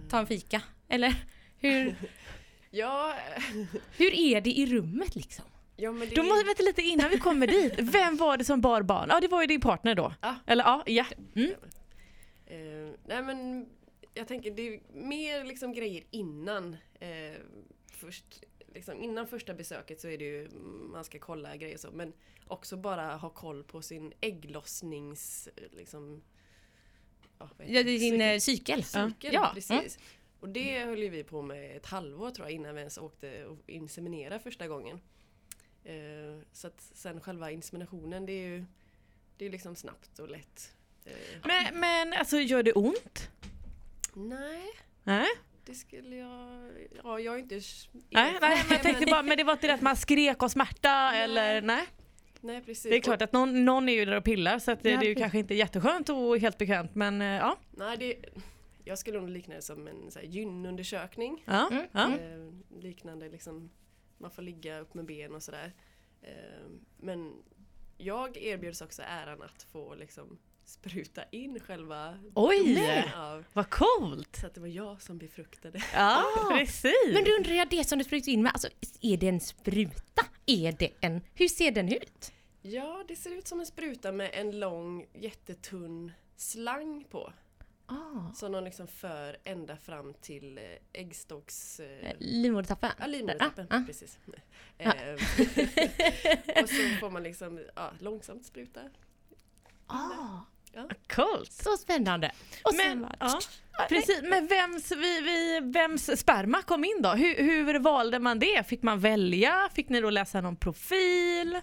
Ta 0.09 0.19
en 0.19 0.27
fika. 0.27 0.63
Eller 0.89 1.15
hur, 1.59 1.95
Ja, 2.71 3.15
hur 3.97 4.15
är 4.15 4.41
det 4.41 4.51
i 4.51 4.67
rummet 4.67 5.15
liksom? 5.15 5.45
ja 5.77 5.93
men 5.93 6.09
det 6.09 6.15
Då 6.15 6.23
måste 6.23 6.45
vi 6.45 6.47
vänta 6.47 6.63
lite 6.63 6.83
innan 6.83 7.11
vi 7.11 7.19
kommer 7.19 7.47
dit. 7.47 7.75
Vem 7.79 8.17
var 8.17 8.37
det 8.37 8.45
som 8.45 8.61
bar 8.61 8.83
barn? 8.83 9.09
Ja 9.11 9.21
det 9.21 9.29
var 9.29 9.41
ju 9.41 9.47
din 9.47 9.61
partner 9.61 9.95
då. 9.95 10.15
Ja. 10.23 10.35
Eller 10.47 10.65
ja, 10.65 10.83
ja. 10.87 11.05
Mm. 11.37 11.51
Eh, 12.47 12.95
nej 13.07 13.23
men 13.23 13.69
jag 14.15 14.29
tänker 14.29 14.51
det 14.51 14.75
är 14.75 14.81
mer 14.93 15.45
liksom 15.45 15.73
grejer 15.73 16.05
innan. 16.11 16.77
Eh, 17.01 17.37
först, 17.93 18.45
liksom, 18.75 19.03
innan 19.03 19.27
första 19.27 19.55
besöket 19.55 20.01
så 20.01 20.09
är 20.09 20.19
det 20.19 20.25
ju 20.25 20.49
man 20.93 21.05
ska 21.05 21.19
kolla 21.19 21.57
grejer 21.57 21.79
så 21.79 21.91
men 21.91 22.13
också 22.47 22.77
bara 22.77 23.17
ha 23.17 23.31
koll 23.31 23.65
på 23.65 23.83
sin 23.83 24.13
ägglossnings... 24.21 25.49
Liksom, 25.73 26.23
ja, 27.67 27.83
din 27.83 28.21
eh, 28.21 28.39
cykel. 28.39 28.85
Cykel, 28.85 29.35
Ja. 29.35 29.51
precis. 29.55 29.99
Och 30.41 30.49
det 30.49 30.85
höll 30.85 30.99
ju 31.03 31.09
vi 31.09 31.25
på 31.25 31.43
med 31.43 31.77
ett 31.77 31.87
halvår 31.87 32.31
tror 32.31 32.47
jag 32.47 32.55
innan 32.55 32.75
vi 32.75 32.81
ens 32.81 32.99
åkte 32.99 33.45
och 33.45 33.59
inseminerade 33.71 34.39
första 34.41 34.69
gången. 34.69 35.01
Eh, 35.85 35.95
så 36.53 36.67
att 36.67 36.81
sen 36.95 37.21
själva 37.21 37.51
inseminationen 37.51 38.27
det 38.27 38.33
är 38.33 38.47
ju 38.49 38.65
det 39.39 39.47
är 39.47 39.51
liksom 39.51 39.77
snabbt 39.77 40.19
och 40.19 40.29
lätt. 40.31 40.73
Eh, 41.05 41.13
Men, 41.45 41.81
men 41.81 42.13
alltså 42.13 42.37
gör 42.39 42.63
det 42.63 42.73
ont? 42.73 43.31
nej, 44.15 44.63
Nej, 45.05 45.27
det 45.65 45.75
skulle 45.75 46.17
jag... 46.17 46.71
Ja, 47.05 47.21
jag 47.21 47.35
är 47.35 47.39
inte... 47.39 47.55
nej, 47.55 47.63
nej 48.11 48.39
men 48.41 48.51
jag 48.71 48.83
tänkte 48.83 49.01
men- 49.01 49.11
bara, 49.11 49.23
men 49.23 49.37
det 49.37 49.45
var 49.45 49.53
inte 49.53 49.67
det 49.67 49.75
att 49.75 49.81
man 49.81 49.97
skrek 49.97 50.43
av 50.43 50.49
smärta 50.49 51.15
eller 51.15 51.63
nej? 51.63 51.87
Nej, 52.47 52.63
precis. 52.63 52.91
Det 52.91 52.97
är 52.97 53.01
klart 53.01 53.23
att 53.23 53.33
någon, 53.33 53.65
någon 53.65 53.89
är 53.89 53.93
ju 53.93 54.05
där 54.05 54.17
och 54.17 54.25
pillar 54.25 54.59
så 54.59 54.71
att 54.71 54.83
det, 54.83 54.91
Ja, 54.91 55.01
det 55.01 55.07
är 55.07 55.09
ju 55.09 55.15
kanske 55.15 55.39
inte 55.39 55.55
jätteskönt 55.55 56.09
och 56.09 56.39
helt 56.39 56.59
bekvämt 56.59 56.95
men 56.95 57.23
eh, 57.23 57.27
ja. 57.29 57.57
Nej, 57.71 57.97
det, 57.97 58.17
jag 58.85 58.99
skulle 58.99 59.21
nog 59.21 59.29
likna 59.31 59.55
det 59.55 59.63
som 59.63 59.87
en 59.89 60.11
så 60.11 60.19
här, 60.19 60.27
gynundersökning. 60.27 61.43
ja, 61.47 61.69
Mm, 61.71 61.87
ja. 61.93 62.13
Eh, 62.19 62.81
liknande 62.83 63.29
liksom, 63.29 63.71
man 64.19 64.31
får 64.31 64.43
ligga 64.43 64.79
upp 64.81 64.95
med 64.95 65.05
ben 65.05 65.35
och 65.35 65.43
sådär. 65.43 65.73
Eh, 66.23 66.31
men 66.97 67.33
jag 67.99 68.37
erbjöds 68.37 68.81
också 68.81 69.03
äran 69.03 69.43
att 69.43 69.63
få 69.63 69.95
liksom 69.95 70.39
spruta 70.65 71.23
in 71.31 71.61
själva 71.61 72.19
Oj! 72.35 73.05
av 73.17 73.45
Vad 73.53 73.71
coolt! 73.71 74.37
så 74.41 74.47
att 74.47 74.55
det 74.55 74.61
var 74.61 74.69
jag 74.69 75.03
som 75.03 75.19
befruktade. 75.19 75.83
Ja, 75.95 76.25
precis! 76.59 77.13
Men 77.15 77.25
du 77.25 77.37
undrar 77.37 77.53
jag, 77.55 77.69
det 77.71 77.85
som 77.85 77.99
du 77.99 78.05
sprutar 78.05 78.33
in 78.33 78.43
med, 78.43 78.53
alltså 78.53 78.69
är 79.01 79.17
det 79.17 79.29
en 79.29 79.41
spruta? 79.41 80.23
Är 80.47 80.73
det 80.79 80.91
en, 81.01 81.21
hur 81.35 81.49
ser 81.49 81.71
den 81.71 81.89
ut? 81.93 82.33
Ja, 82.69 83.05
det 83.09 83.17
ser 83.17 83.31
ut 83.31 83.49
som 83.49 83.61
en 83.61 83.67
spruta 83.67 84.13
med 84.13 84.31
en 84.33 84.59
lång 84.59 85.07
jättetunn 85.15 86.13
slang 86.37 87.05
på. 87.11 87.33
Ah. 87.87 88.33
Som 88.35 88.53
de 88.53 88.65
liksom 88.65 88.87
för 88.89 89.37
ända 89.45 89.77
fram 89.77 90.15
till 90.15 90.59
eh, 90.59 90.65
äggstocks... 90.93 91.81
Eh, 91.81 92.13
Livmodertappen? 92.19 92.91
Ja, 92.99 93.07
livmodertappen. 93.07 93.67
Ah, 93.71 93.77
ah. 93.77 93.83
Precis. 93.87 94.19
Eh, 94.79 94.91
och 96.63 96.69
så 96.69 96.99
får 97.01 97.11
man 97.11 97.23
liksom 97.23 97.61
ja, 97.77 97.91
långsamt 98.01 98.47
spruta. 98.47 98.81
Ah, 99.87 100.41
Coolt! 101.09 101.53
så 101.53 101.77
spännande. 101.77 102.33
Och 102.65 102.75
Men, 102.75 103.01
var 103.01 103.17
ja, 103.21 103.41
precis, 103.89 104.23
men 104.23 104.47
vems, 104.47 104.93
vi, 104.93 105.21
vi, 105.21 105.61
vems 105.63 106.21
sperma 106.21 106.63
kom 106.63 106.85
in 106.85 107.03
då? 107.03 107.09
Hur, 107.09 107.35
hur 107.35 107.79
valde 107.79 108.19
man 108.19 108.39
det? 108.39 108.67
Fick 108.69 108.83
man 108.83 109.01
välja? 109.01 109.69
Fick 109.75 109.89
ni 109.89 110.01
då 110.01 110.11
läsa 110.11 110.41
någon 110.41 110.57
profil? 110.57 111.61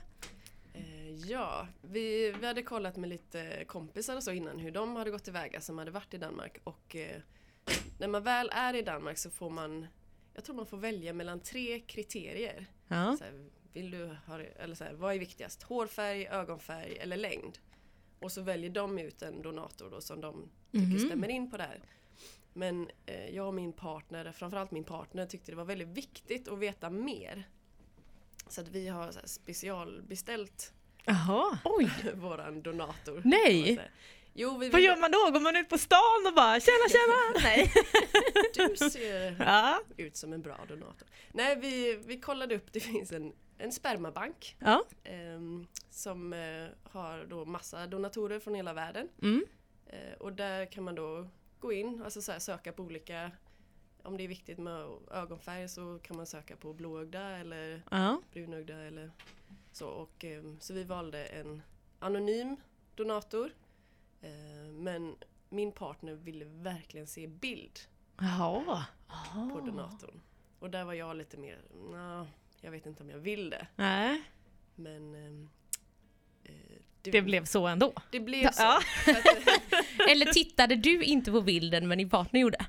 Ja, 1.28 1.68
vi, 1.82 2.32
vi 2.40 2.48
hade 2.48 2.64
kollat 2.64 2.98
med 2.98 3.10
lite 3.10 3.66
kompisar 3.68 4.16
och 4.16 4.24
så 4.24 4.32
innan 4.32 4.60
hur 4.60 4.72
de 4.72 4.96
hade 4.96 5.12
gått 5.12 5.24
tillväga 5.24 5.62
som 5.62 5.78
hade 5.78 5.92
varit 5.92 6.14
i 6.14 6.18
Danmark 6.18 6.58
och 6.64 6.96
eh, 6.96 7.22
när 8.00 8.08
man 8.08 8.24
väl 8.24 8.50
är 8.54 8.74
i 8.74 8.82
Danmark 8.82 9.18
så 9.18 9.30
får 9.30 9.50
man 9.50 9.88
jag 10.34 10.44
tror 10.44 10.56
man 10.56 10.66
får 10.66 10.78
välja 10.78 11.14
mellan 11.14 11.40
tre 11.40 11.80
kriterier. 11.80 12.66
Ja. 12.88 13.18
Så 13.18 13.24
här, 13.24 13.46
vill 13.74 13.92
du 13.92 14.18
ha, 14.28 14.40
eller 14.40 14.76
så 14.76 14.84
här, 14.84 14.94
vad 14.94 15.16
är 15.16 15.20
viktigast? 15.20 15.64
Hårfärg, 15.64 16.28
ögonfärg 16.28 16.98
eller 16.98 17.18
längd? 17.18 17.60
Och 18.20 18.32
så 18.32 18.42
väljer 18.42 18.70
de 18.70 19.00
ut 19.00 19.22
en 19.22 19.42
donator 19.42 19.90
då 19.90 20.02
som 20.02 20.22
de 20.22 20.50
tycker 20.72 21.06
stämmer 21.06 21.30
in 21.30 21.52
på 21.52 21.58
det 21.58 21.64
här. 21.64 21.80
Men 22.54 22.90
eh, 23.06 23.36
jag 23.36 23.48
och 23.48 23.54
min 23.54 23.74
partner, 23.74 24.32
framförallt 24.32 24.72
min 24.72 24.84
partner, 24.84 25.26
tyckte 25.26 25.52
det 25.52 25.56
var 25.56 25.66
väldigt 25.66 25.88
viktigt 25.88 26.48
att 26.48 26.60
veta 26.60 26.90
mer. 26.90 27.50
Så 28.48 28.62
att 28.62 28.68
vi 28.68 28.88
har 28.88 29.12
så 29.12 29.20
här, 29.20 29.28
specialbeställt 29.28 30.74
Jaha. 31.06 31.58
Oj! 31.66 31.90
våran 32.16 32.62
donator. 32.62 33.22
Nej. 33.26 33.80
Jo, 34.34 34.58
vi 34.58 34.70
Vad 34.70 34.82
gör 34.82 34.98
man 34.98 35.12
då? 35.12 35.32
Går 35.32 35.40
man 35.40 35.56
ut 35.56 35.70
på 35.70 35.78
stan 35.78 36.28
och 36.28 36.34
bara 36.34 36.60
tjena 36.60 36.90
tjena? 36.90 37.40
Nej. 37.44 37.74
du 38.78 38.90
ser 38.90 39.36
Ja. 39.40 39.82
ut 39.98 40.16
som 40.18 40.34
en 40.34 40.42
bra 40.42 40.60
donator. 40.68 41.08
Nej, 41.32 41.56
vi, 41.56 42.00
vi 42.06 42.20
kollade 42.20 42.56
upp, 42.56 42.74
det 42.74 42.80
finns 42.80 43.12
en, 43.12 43.34
en 43.58 43.72
spermabank 43.72 44.56
Ja. 44.60 44.84
ehm, 45.04 45.68
som 45.90 46.34
eh, 46.34 46.68
har 46.84 47.26
då 47.26 47.46
massa 47.46 47.88
donatorer 47.88 48.40
från 48.40 48.56
hela 48.56 48.74
världen. 48.74 49.10
Mm. 49.22 49.46
Eh, 49.88 50.14
och 50.20 50.34
där 50.34 50.66
kan 50.66 50.84
man 50.84 50.96
då 50.96 51.28
gå 51.60 51.74
in, 51.74 52.02
alltså 52.04 52.22
så 52.22 52.32
här, 52.32 52.40
söka 52.40 52.72
på 52.72 52.84
olika 52.84 53.32
om 54.04 54.18
det 54.18 54.24
är 54.24 54.28
viktigt 54.28 54.58
med 54.58 54.86
ögonfärg 55.12 55.70
så 55.70 56.00
kan 56.04 56.18
man 56.18 56.26
söka 56.26 56.56
på 56.56 56.74
blåögda 56.74 57.22
eller 57.38 57.82
Ja. 57.92 58.22
brunögda 58.34 58.74
eller 58.76 59.12
så. 59.76 59.88
Och, 59.88 60.24
ehm, 60.24 60.58
så 60.60 60.74
vi 60.74 60.84
valde 60.84 61.26
en 61.26 61.62
anonym 62.00 62.56
donator. 62.96 63.52
Eh, 64.22 64.72
men 64.72 65.16
min 65.50 65.72
partner 65.72 66.14
ville 66.14 66.46
verkligen 66.46 67.08
se 67.08 67.28
bild 67.28 67.80
Jaha. 68.18 68.86
på 69.54 69.62
donatorn. 69.66 70.22
Och 70.60 70.70
där 70.70 70.84
var 70.84 70.94
jag 70.94 71.16
lite 71.18 71.38
mer, 71.38 71.62
"Nja, 71.92 72.28
jag 72.62 72.72
vet 72.72 72.86
inte 72.86 73.04
om 73.04 73.10
jag 73.10 73.18
vill 73.18 73.50
det. 73.50 73.68
Nej, 73.76 74.22
Men 74.76 75.16
ehm, 75.16 75.50
eh, 76.44 76.52
det 77.02 77.22
blev 77.22 77.46
så 77.46 77.68
ändå. 77.68 77.94
det 78.12 78.20
blev 78.20 78.52
så. 78.52 78.62
Ja. 78.64 78.82
Eller 80.10 80.26
tittade 80.34 80.76
du 80.76 81.04
inte 81.04 81.32
på 81.32 81.42
bilden 81.42 81.88
men 81.88 81.98
din 81.98 82.10
partner 82.10 82.40
gjorde? 82.40 82.66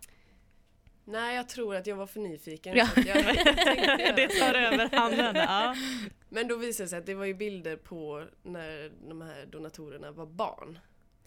Nej, 1.04 1.36
jag 1.36 1.48
tror 1.48 1.76
att 1.76 1.86
jag 1.86 1.96
var 1.96 2.06
för 2.06 2.20
nyfiken. 2.20 2.76
Ja. 2.76 2.88
jag 2.96 3.24
tänkte 3.56 4.12
Det 4.16 4.28
tar 4.28 4.54
över 4.54 4.96
handen. 4.96 5.36
Ja. 5.36 5.76
Men 6.28 6.48
då 6.48 6.56
visade 6.56 6.84
det 6.84 6.88
sig 6.88 6.98
att 6.98 7.06
det 7.06 7.14
var 7.14 7.24
ju 7.24 7.34
bilder 7.34 7.76
på 7.76 8.24
när 8.42 8.92
de 9.08 9.20
här 9.22 9.46
donatorerna 9.46 10.12
var 10.12 10.26
barn. 10.26 10.78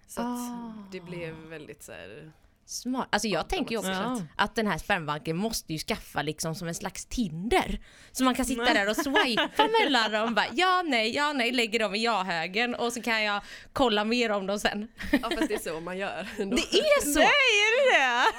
Så 0.07 0.21
Ah. 0.21 0.73
det 0.91 0.99
blev 0.99 1.35
väldigt 1.35 1.83
så 1.83 1.91
här. 1.91 2.31
Smart. 2.69 3.07
Alltså 3.11 3.27
jag 3.27 3.49
tänker 3.49 3.71
ju 3.71 3.77
också 3.77 3.91
Ja. 3.91 4.21
att, 4.35 4.55
den 4.55 4.67
här 4.67 4.77
spermbanken 4.77 5.37
måste 5.37 5.73
ju 5.73 5.79
skaffa 5.79 6.21
liksom 6.21 6.55
som 6.55 6.67
en 6.67 6.75
slags 6.75 7.05
Tinder. 7.05 7.79
Så 8.11 8.23
man 8.23 8.35
kan 8.35 8.45
sitta 8.45 8.73
där 8.73 8.89
och 8.89 8.95
swipa 8.95 9.67
mellan 9.81 10.11
dem. 10.11 10.35
Bara, 10.35 10.45
ja, 10.53 10.81
nej, 10.85 11.15
ja, 11.15 11.33
nej, 11.33 11.51
lägger 11.51 11.79
dem 11.79 11.95
i 11.95 12.03
ja-högen 12.03 12.75
och 12.75 12.93
så 12.93 13.01
kan 13.01 13.23
jag 13.23 13.41
kolla 13.73 14.03
mer 14.03 14.29
om 14.31 14.47
dem 14.47 14.59
sen. 14.59 14.87
Ja 15.11 15.29
fast 15.29 15.47
det 15.47 15.53
är 15.53 15.59
så 15.59 15.79
man 15.79 15.97
gör. 15.97 16.27
ändå. 16.39 16.55
Det 16.55 16.77
är 16.77 17.01
så! 17.13 17.19
Nej, 17.19 17.27
är 17.27 17.91
det 17.91 17.97
det? 17.99 18.31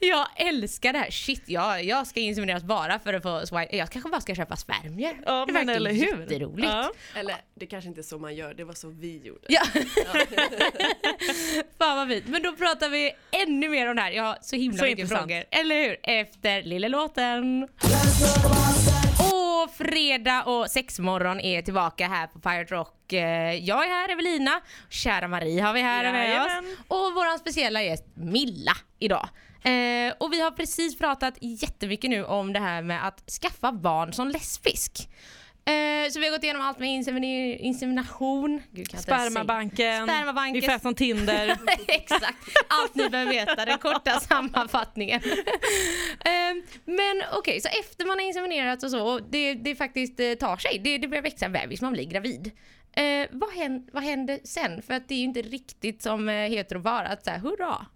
Jag 0.06 0.26
älskar 0.36 0.92
det 0.92 0.98
här. 0.98 1.10
Shit, 1.10 1.42
jag, 1.46 1.84
jag 1.84 2.06
ska 2.06 2.20
insemineras 2.20 2.62
bara 2.62 2.98
för 2.98 3.14
att 3.14 3.22
få 3.22 3.46
swipe. 3.46 3.76
Jag 3.76 3.90
kanske 3.90 4.10
bara 4.10 4.20
ska 4.20 4.34
köpa 4.34 4.56
spermier. 4.56 5.20
Ja, 5.26 5.44
det 5.46 5.52
verkar 5.52 5.72
eller 5.72 5.92
hur? 5.92 6.20
jätteroligt. 6.20 6.68
Ja. 6.68 6.90
Eller 7.14 7.36
det 7.54 7.66
kanske 7.66 7.88
inte 7.88 8.00
är 8.00 8.02
så 8.02 8.18
man 8.18 8.34
gör, 8.34 8.54
det 8.54 8.64
var 8.64 8.74
så 8.74 8.88
vi 8.88 9.18
gjorde. 9.18 9.40
Ja. 9.48 9.62
Fan 11.78 11.96
vad 11.96 12.08
fint. 12.08 12.26
Men 12.28 12.42
då 12.42 12.52
pratar 12.56 12.88
vi 12.88 13.05
ännu 13.30 13.68
mer 13.68 13.88
om 13.90 13.96
det 13.96 14.02
här. 14.02 14.10
Jag 14.10 14.22
har 14.24 14.38
så 14.42 14.56
himla 14.56 14.78
Så 14.78 14.84
mycket 14.84 14.98
intressant. 14.98 15.30
frågor. 15.30 15.44
Eller 15.50 15.82
hur? 15.82 15.96
Efter 16.02 16.62
lilla 16.62 16.88
låten. 16.88 17.68
Och 19.18 19.70
fredag 19.76 20.42
och 20.44 20.70
sexmorgon 20.70 21.40
är 21.40 21.62
tillbaka 21.62 22.08
här 22.08 22.26
på 22.26 22.38
Pirate 22.40 22.74
Rock. 22.74 23.12
Eh, 23.12 23.54
Jag 23.54 23.84
är 23.84 23.88
här, 23.88 24.08
Evelina. 24.12 24.60
Kära 24.90 25.28
Marie 25.28 25.62
har 25.62 25.72
vi 25.72 25.80
här 25.80 26.12
med 26.12 26.28
Jajamän. 26.30 26.64
oss. 26.72 26.78
Och 26.88 27.14
vår 27.14 27.38
speciella 27.38 27.82
gäst 27.82 28.04
Milla 28.14 28.72
idag. 28.98 29.28
Eh, 29.62 30.14
och 30.20 30.32
vi 30.32 30.40
har 30.40 30.50
precis 30.50 30.98
pratat 30.98 31.34
jättemycket 31.40 32.10
nu 32.10 32.24
om 32.24 32.52
det 32.52 32.60
här 32.60 32.82
med 32.82 33.06
att 33.06 33.30
skaffa 33.42 33.72
barn 33.72 34.12
som 34.12 34.28
lesbisk. 34.28 35.08
Eh, 35.66 36.10
så 36.10 36.20
vi 36.20 36.26
har 36.26 36.32
gått 36.32 36.44
igenom 36.44 36.62
allt 36.62 36.78
med 36.78 36.88
insemination. 37.60 38.62
Gud, 38.70 38.88
kan. 38.88 39.00
Spermabanken. 39.00 40.06
Spermabanken. 40.06 40.56
Ungefär 40.56 40.78
som 40.78 40.94
Tinder. 40.94 41.58
Exakt, 41.88 42.38
allt 42.68 42.94
ni 42.94 43.08
behöver 43.08 43.32
veta, 43.32 43.64
den 43.64 43.78
korta 43.78 44.20
sammanfattningen. 44.20 45.20
Ehm, 46.24 46.62
men 46.84 47.22
okej, 47.32 47.60
så 47.60 47.68
efter 47.68 48.06
man 48.06 48.18
har 48.18 48.26
inseminerat 48.26 48.82
och 48.82 48.90
så, 48.90 49.18
det, 49.18 49.54
det 49.54 49.76
faktiskt 49.76 50.20
eh, 50.20 50.32
tar 50.34 50.56
sig, 50.56 50.80
det, 50.84 50.98
det 50.98 51.08
börjar 51.08 51.22
växa 51.22 51.46
en 51.46 51.52
bebis, 51.52 51.80
man 51.80 51.92
blir 51.92 52.04
gravid. 52.04 52.50
Eh, 52.92 53.26
vad, 53.30 53.50
händer, 53.50 53.92
vad 53.92 54.02
händer 54.02 54.40
sen? 54.44 54.82
För 54.82 54.94
att 54.94 55.08
det 55.08 55.14
är 55.14 55.18
ju 55.18 55.24
inte 55.24 55.42
riktigt 55.42 56.02
som 56.02 56.28
eh, 56.28 56.34
heteropar 56.34 57.04
att 57.04 57.24
säga 57.24 57.38
hurra. 57.38 57.86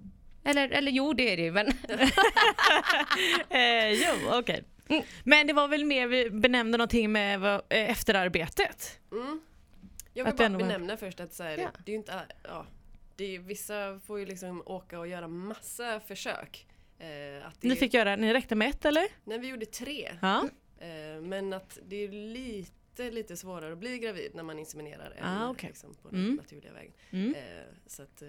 Eller, 0.44 0.68
eller 0.68 0.92
jo, 0.92 1.12
det 1.12 1.32
är 1.32 1.36
det 1.36 1.42
ju, 1.42 1.52
men 1.52 1.66
eh, 3.50 3.90
jo, 3.90 4.12
okej. 4.38 4.64
Mm. 4.90 5.02
Men 5.24 5.46
det 5.46 5.52
var 5.52 5.68
väl 5.68 5.84
mer, 5.84 6.06
vi 6.06 6.30
benämnde 6.30 6.78
någonting 6.78 7.12
med 7.12 7.40
vad- 7.40 7.62
eh, 7.68 7.90
efterarbetet. 7.90 9.00
Mm. 9.12 9.40
Jag 10.14 10.24
vill 10.24 10.30
Att 10.32 10.36
bara 10.38 10.48
var- 10.48 10.58
benämna 10.58 10.96
först 10.96 11.20
att 11.20 11.32
så 11.34 11.42
här, 11.42 11.58
Ja. 11.58 11.68
det 11.84 11.90
är 11.90 11.92
ju 11.92 11.98
inte, 11.98 12.22
ja, 12.44 12.66
det 13.16 13.34
är, 13.34 13.38
vissa 13.38 14.00
får 14.06 14.18
ju 14.18 14.26
liksom 14.26 14.62
åka 14.66 14.98
och 14.98 15.08
göra 15.08 15.28
massa 15.28 16.00
försök. 16.00 16.66
Eh, 16.98 17.46
att 17.46 17.62
Ni 17.62 17.70
är- 17.72 17.76
fick 17.76 17.94
göra, 17.94 18.16
ni 18.16 18.32
räckte 18.32 18.54
med 18.54 18.68
ett 18.70 18.84
eller? 18.84 19.04
Nej 19.24 19.38
vi 19.38 19.48
gjorde 19.48 19.66
tre. 19.66 20.10
Ja. 20.22 20.48
Eh, 20.80 21.20
men 21.22 21.52
att 21.52 21.78
det 21.88 21.96
är 22.04 22.08
lite, 22.08 23.10
lite 23.10 23.36
svårare 23.36 23.72
att 23.72 23.78
bli 23.78 23.98
gravid 23.98 24.30
när 24.34 24.42
man 24.42 24.58
inseminerar 24.58 25.10
än 25.10 25.24
Ah, 25.24 25.50
okej. 25.50 25.68
liksom, 25.68 25.94
på 25.94 26.08
den 26.08 26.20
Mm. 26.24 26.34
naturliga 26.34 26.72
vägen. 26.72 26.92
Mm. 27.10 27.34
Eh, 27.34 27.42
så 27.86 28.02
att, 28.02 28.22
eh, 28.22 28.28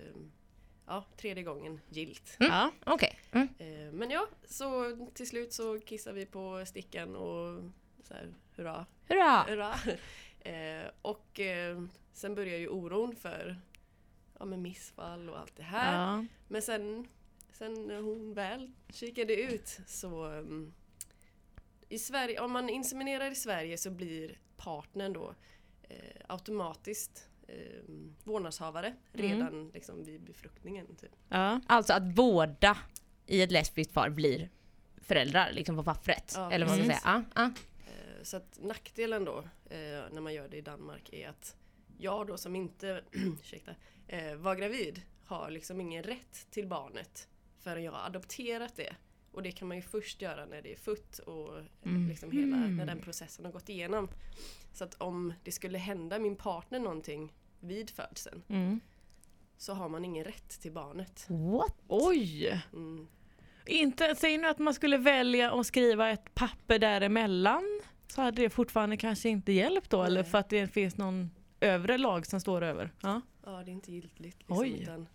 ja, 0.86 1.06
tredje 1.18 1.44
gången 1.44 1.82
gilt. 1.90 2.36
ja. 2.40 2.72
okej. 2.86 3.20
Mm. 3.32 3.48
Eh, 3.58 3.92
men 3.92 4.10
ja, 4.10 4.28
så 4.46 4.98
till 5.14 5.28
slut 5.28 5.54
så 5.54 5.80
kissar 5.80 6.14
vi 6.14 6.26
på 6.26 6.64
stickan 6.66 7.16
och 7.16 7.64
så 8.04 8.14
här, 8.14 8.34
hurra, 8.56 8.86
Hurra! 9.08 9.44
hurra. 9.48 9.76
Eh, 10.44 10.90
och 11.02 11.40
eh, 11.40 11.82
sen 12.14 12.36
börjar 12.36 12.58
ju 12.58 12.68
oron 12.68 13.16
för 13.16 13.62
ja, 14.40 14.46
men 14.46 14.62
missfall 14.62 15.30
och 15.30 15.40
allt 15.40 15.56
det 15.56 15.64
här. 15.64 15.94
ja. 16.02 16.26
Men 16.48 16.62
sen, 16.62 17.08
sen 17.52 17.74
när 17.88 18.02
hon 18.02 18.34
väl 18.34 18.72
kikade 18.90 19.36
ut 19.36 19.80
så 19.88 20.26
um, 20.26 20.74
i 21.90 22.00
Sverige, 22.00 22.40
om 22.40 22.52
man 22.52 22.70
inseminerar 22.70 23.32
i 23.32 23.36
Sverige 23.36 23.78
så 23.78 23.92
blir 23.92 24.40
partnern 24.58 25.14
då 25.14 25.36
automatiskt 26.28 27.30
eh, 27.52 27.82
vårdnadshavare 28.24 28.96
Mm. 29.14 29.32
redan 29.32 29.70
liksom 29.74 30.04
vid 30.04 30.22
befruktningen. 30.22 30.96
Typ. 30.96 31.12
ja. 31.30 31.62
Alltså 31.68 31.94
att 31.94 32.04
båda 32.04 32.78
i 33.26 33.42
ett 33.42 33.52
lesbiskt 33.52 33.94
par 33.94 34.10
blir 34.10 34.50
föräldrar 34.98 35.52
liksom 35.52 35.76
på 35.76 35.84
pappret. 35.84 36.34
Ja, 36.36 36.52
Eller 36.52 36.66
vad 36.66 36.78
man 36.78 36.86
ska 36.88 36.96
säga. 37.00 37.24
Ja. 37.36 37.44
Eh, 37.88 38.24
så 38.24 38.38
att 38.38 38.60
nackdelen 38.62 39.26
då 39.26 39.38
eh, 39.70 40.04
när 40.12 40.22
man 40.22 40.34
gör 40.34 40.48
det 40.48 40.58
i 40.58 40.62
Danmark 40.62 41.10
är 41.14 41.30
att 41.30 41.56
jag 41.98 42.28
då 42.28 42.38
som 42.38 42.56
inte 42.56 43.04
ursäkta, 43.12 43.72
eh, 44.08 44.36
var 44.36 44.56
gravid 44.56 45.02
har 45.26 45.50
liksom 45.52 45.82
ingen 45.82 46.04
rätt 46.04 46.48
till 46.52 46.68
barnet 46.68 47.28
förrän 47.60 47.84
jag 47.84 47.92
har 47.92 48.06
adopterat 48.06 48.76
det. 48.76 48.96
Och 49.32 49.44
det 49.44 49.52
kan 49.52 49.68
man 49.68 49.78
ju 49.78 49.84
först 49.84 50.22
göra 50.22 50.46
när 50.46 50.62
det 50.62 50.72
är 50.72 50.76
fött 50.78 51.20
och 51.20 51.58
eh, 51.58 51.64
liksom 52.10 52.32
hela, 52.32 52.56
när 52.56 52.86
den 52.86 53.00
processen 53.02 53.46
har 53.46 53.52
gått 53.52 53.70
igenom. 53.70 54.10
Så 54.74 54.84
att 54.84 54.94
om 55.02 55.34
det 55.44 55.52
skulle 55.52 55.78
hända 55.78 56.20
min 56.20 56.36
partner 56.36 56.80
någonting 56.80 57.34
vid 57.62 57.90
födseln 57.90 58.44
Mm. 58.48 58.80
så 59.58 59.74
har 59.74 59.90
man 59.90 60.06
ingen 60.06 60.24
rätt 60.26 60.50
till 60.62 60.72
barnet. 60.72 61.26
What? 61.30 61.76
Oj! 61.88 62.62
Mm. 62.74 63.08
Inte, 63.66 64.16
säg 64.16 64.38
nu 64.38 64.48
att 64.48 64.60
man 64.60 64.74
skulle 64.74 64.98
välja 64.98 65.52
att 65.60 65.68
skriva 65.68 66.10
ett 66.10 66.34
papper 66.36 66.80
däremellan 66.80 67.82
så 68.08 68.22
hade 68.22 68.42
det 68.42 68.50
fortfarande 68.50 68.98
kanske 68.98 69.30
inte 69.30 69.52
hjälpt 69.52 69.90
då 69.90 70.04
eller 70.04 70.22
Nej. 70.22 70.32
för 70.32 70.38
att 70.38 70.50
det 70.50 70.68
finns 70.68 70.98
någon 70.98 71.30
övre 71.60 71.98
lag 71.98 72.26
som 72.26 72.40
står 72.40 72.62
över. 72.62 72.92
Ja. 73.02 73.22
Ja, 73.46 73.52
det 73.64 73.72
är 73.72 73.74
inte 73.74 73.92
giltigt. 73.92 74.20
Liksom, 74.40 74.58
Oj. 74.58 74.80
Utan, 74.82 75.08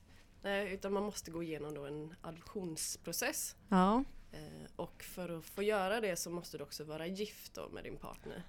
nej, 0.42 0.74
utan 0.74 0.92
man 0.92 1.02
måste 1.02 1.30
gå 1.30 1.42
igenom 1.42 1.74
då 1.74 1.84
en 1.86 2.14
adoptionsprocess. 2.20 3.56
ja. 3.68 4.04
Eh, 4.32 4.70
och 4.76 5.02
för 5.02 5.38
att 5.38 5.44
få 5.44 5.62
göra 5.62 6.00
det 6.00 6.16
så 6.16 6.30
måste 6.30 6.58
du 6.58 6.64
också 6.64 6.84
vara 6.84 7.06
gift 7.06 7.54
då 7.54 7.68
med 7.68 7.84
din 7.84 7.96
partner. 7.96 8.42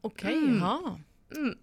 Okej, 0.00 0.32
Mm. 0.34 0.58
ja. 0.58 0.98
Mm. 1.36 1.58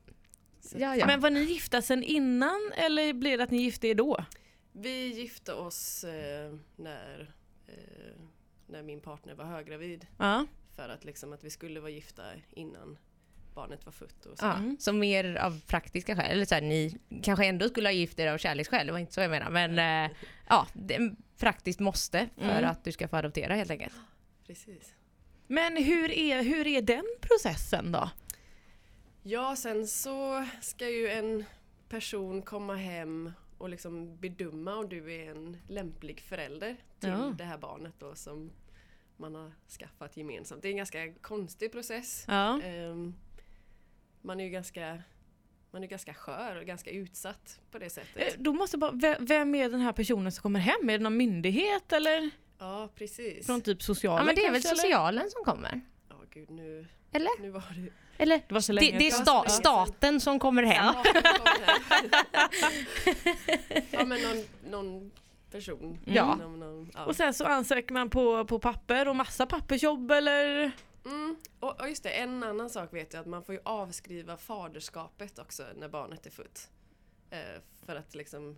Ja, 0.76 0.96
ja. 0.96 1.06
Men 1.06 1.20
var 1.20 1.30
ni 1.30 1.40
gifta 1.44 1.82
sen 1.82 2.04
innan 2.04 2.72
eller 2.78 3.14
blev 3.14 3.38
det 3.38 3.44
att 3.44 3.52
ni 3.52 3.62
gifte 3.62 3.88
er 3.88 3.96
då? 3.96 4.26
Vi 4.72 5.08
gifte 5.08 5.54
oss 5.54 6.04
eh, 6.04 6.54
när, 6.76 7.34
eh, 7.68 8.22
när 8.68 8.84
min 8.84 9.02
partner 9.02 9.36
var 9.36 9.46
höggravid. 9.46 10.08
Ja. 10.18 10.46
För 10.76 10.90
att, 10.90 11.06
liksom, 11.06 11.34
att 11.34 11.44
vi 11.44 11.50
skulle 11.50 11.80
vara 11.80 11.92
gifta 11.92 12.24
innan 12.50 12.98
barnet 13.56 13.86
var 13.86 13.92
fött. 13.92 14.26
Och 14.26 14.40
så. 14.40 14.46
Ja, 14.46 14.54
Mm. 14.58 14.78
Så 14.80 14.94
mer 14.94 15.36
av 15.36 15.62
praktiska 15.68 16.16
skäl, 16.16 16.32
eller 16.32 16.46
så 16.46 16.56
här, 16.56 16.62
ni 16.62 16.98
kanske 17.24 17.46
ändå 17.46 17.70
skulle 17.70 17.88
ha 17.90 17.94
gift 17.94 18.20
er 18.20 18.28
av 18.28 18.38
kärleksskäl, 18.38 18.86
det 18.88 18.92
var 18.92 19.00
inte 19.00 19.14
så 19.14 19.22
jag 19.22 19.32
menar. 19.32 19.50
Men 19.50 19.80
eh, 20.06 20.18
ja, 20.50 20.68
det 20.74 20.96
är 20.96 21.16
praktiskt 21.38 21.80
måste 21.80 22.30
för 22.38 22.44
Mm. 22.58 22.66
att 22.70 22.84
du 22.84 22.92
ska 22.92 23.08
få 23.08 23.16
adoptera 23.16 23.56
helt 23.56 23.72
enkelt. 23.72 23.94
Precis. 24.48 24.94
Men 25.48 25.78
hur 25.78 26.12
är, 26.12 26.44
hur 26.44 26.68
är 26.68 26.82
den 26.82 27.06
processen 27.22 27.92
då? 27.92 28.10
Ja, 29.24 29.56
sen 29.56 29.88
så 29.88 30.46
ska 30.62 30.90
ju 30.90 31.08
en 31.10 31.44
person 31.90 32.42
komma 32.42 32.76
hem 32.76 33.32
och 33.58 33.70
liksom 33.70 34.18
bedöma 34.18 34.76
om 34.76 34.90
du 34.90 35.14
är 35.14 35.32
en 35.32 35.58
lämplig 35.68 36.22
förälder 36.22 36.76
till 37.00 37.10
Ja. 37.10 37.34
det 37.38 37.44
här 37.44 37.58
barnet 37.58 37.94
då 38.00 38.16
som 38.16 38.52
man 39.18 39.36
har 39.36 39.52
skaffat 39.80 40.18
gemensamt. 40.18 40.62
Det 40.62 40.68
är 40.68 40.72
en 40.72 40.78
ganska 40.78 41.14
konstig 41.14 41.72
process. 41.72 42.26
Ja. 42.28 42.62
Ehm, 42.62 43.16
man 44.22 44.40
är 44.40 44.44
ju 44.44 44.50
ganska, 44.50 45.02
man 45.72 45.84
är 45.84 45.88
ganska 45.88 46.14
skör 46.14 46.56
och 46.56 46.66
ganska 46.66 46.92
utsatt 46.92 47.60
på 47.72 47.78
det 47.80 47.86
Eh, 47.86 47.90
sättet. 47.90 48.36
Då 48.38 48.54
måste 48.54 48.78
bara, 48.78 48.92
ve- 48.92 49.18
vem 49.20 49.56
är 49.56 49.70
den 49.70 49.82
här 49.82 49.94
personen 49.94 50.32
som 50.32 50.42
kommer 50.42 50.60
hem? 50.60 50.90
Är 50.90 50.98
det 50.98 51.04
någon 51.04 51.18
myndighet 51.18 51.94
eller 51.94 52.30
Ja, 52.60 52.90
precis. 52.96 53.46
från 53.46 53.62
typ 53.62 53.82
socialen 53.84 54.18
Ja 54.20 54.26
men 54.26 54.36
det 54.36 54.46
är 54.46 54.52
väl 54.52 54.62
kanske, 54.62 54.70
eller? 54.70 54.82
socialen 54.96 55.30
som 55.32 55.44
kommer? 55.44 55.82
Ja, 56.10 56.16
gud 56.30 56.50
nu, 56.50 56.88
Eller? 57.12 57.42
nu 57.42 57.50
var 57.50 57.64
det... 57.76 57.90
Eller? 58.22 58.42
Det 58.48 58.54
var 58.54 58.62
så 58.62 58.74
Det, 58.74 58.82
länge 58.82 58.98
det 58.98 59.08
är 59.08 59.12
sta- 59.12 59.48
staten 59.48 60.22
som 60.22 60.40
kommer 60.40 60.64
hem. 60.64 60.96
Ja, 63.92 64.06
men 64.06 64.22
någon, 64.22 64.46
någon 64.72 65.12
person. 65.52 66.00
Ja. 66.06 66.34
Inom 66.36 66.60
någon, 66.60 66.92
ja. 66.94 67.06
Och 67.06 67.16
sen 67.16 67.34
så 67.34 67.46
ansöker 67.46 67.94
man 67.94 68.10
på, 68.10 68.46
på 68.46 68.60
papper 68.60 69.08
och 69.08 69.16
massa 69.16 69.46
pappersjobb 69.46 70.12
eller? 70.12 70.72
Mm. 71.06 71.36
Och, 71.60 71.82
och 71.82 71.90
just 71.90 72.04
det, 72.04 72.10
en 72.10 72.44
annan 72.44 72.70
sak 72.70 72.94
vet 72.94 73.14
jag 73.14 73.22
att 73.22 73.28
man 73.28 73.44
får 73.44 73.56
ju 73.56 73.62
avskriva 73.66 74.38
faderskapet 74.38 75.40
också 75.40 75.64
när 75.76 75.90
barnet 75.90 76.26
är 76.26 76.32
fött. 76.32 76.70
Eh, 77.30 77.40
för 77.86 77.96
att 77.96 78.16
liksom, 78.16 78.58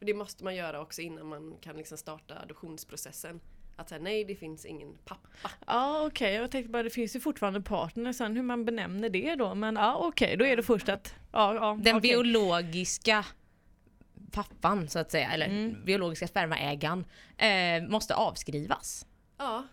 och 0.00 0.04
det 0.06 0.14
måste 0.14 0.44
man 0.44 0.56
göra 0.56 0.80
också 0.80 1.00
innan 1.02 1.26
man 1.26 1.56
kan 1.60 1.76
liksom 1.76 1.98
starta 1.98 2.38
adoptionsprocessen. 2.42 3.40
Att 3.76 3.88
säga 3.88 4.00
nej, 4.00 4.24
det 4.24 4.34
finns 4.34 4.64
ingen 4.64 4.98
pappa. 5.04 5.28
Ja 5.66 6.06
okej, 6.06 6.34
jag 6.34 6.50
tänkte 6.50 6.70
bara 6.70 6.82
det 6.82 6.90
finns 6.90 7.16
ju 7.16 7.20
fortfarande 7.20 7.60
partner 7.60 8.12
sen 8.12 8.36
hur 8.36 8.42
man 8.42 8.64
benämner 8.64 9.08
det 9.08 9.34
då 9.34 9.54
men 9.54 9.76
ja 9.76 9.96
okej 9.96 10.36
då 10.36 10.46
är 10.46 10.56
det 10.56 10.62
först 10.62 10.88
att 10.88 11.14
ja, 11.32 11.54
ja, 11.54 11.78
Den 11.82 11.96
okej. 11.96 12.10
biologiska 12.10 13.24
pappan 14.32 14.88
så 14.88 14.98
att 14.98 15.10
säga, 15.10 15.30
eller 15.32 15.46
Mm. 15.46 15.84
biologiska 15.84 16.26
spermaägaren, 16.28 17.04
eh, 17.36 17.88
måste 17.88 18.14
avskrivas. 18.14 19.06
Ja, 19.38 19.64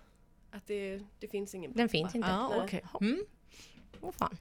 att 0.51 0.67
det, 0.67 0.99
det 1.19 1.27
finns 1.27 1.55
ingen 1.55 1.71
pappa. 1.71 1.77
Den 1.81 1.89
finns 1.89 2.15
inte. 2.15 2.27
Nej. 2.27 2.61
okej. 2.63 2.81
Mm. 3.01 3.25
Åh 4.01 4.11
fan. 4.11 4.37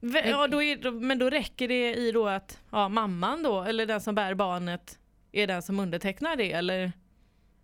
V- 0.00 0.22
Ja, 0.30 0.46
då 0.46 0.62
är, 0.62 0.76
då- 0.76 0.90
men 0.90 1.18
då 1.18 1.30
räcker 1.30 1.68
det 1.68 1.94
i 1.94 2.12
då 2.12 2.28
att 2.28 2.60
ja, 2.70 2.88
mamman 2.88 3.42
då 3.42 3.62
eller 3.62 3.86
den 3.86 4.00
som 4.00 4.14
bär 4.14 4.34
barnet 4.34 4.98
är 5.32 5.46
den 5.46 5.62
som 5.62 5.80
undertecknar 5.80 6.36
det 6.36 6.52
eller? 6.52 6.92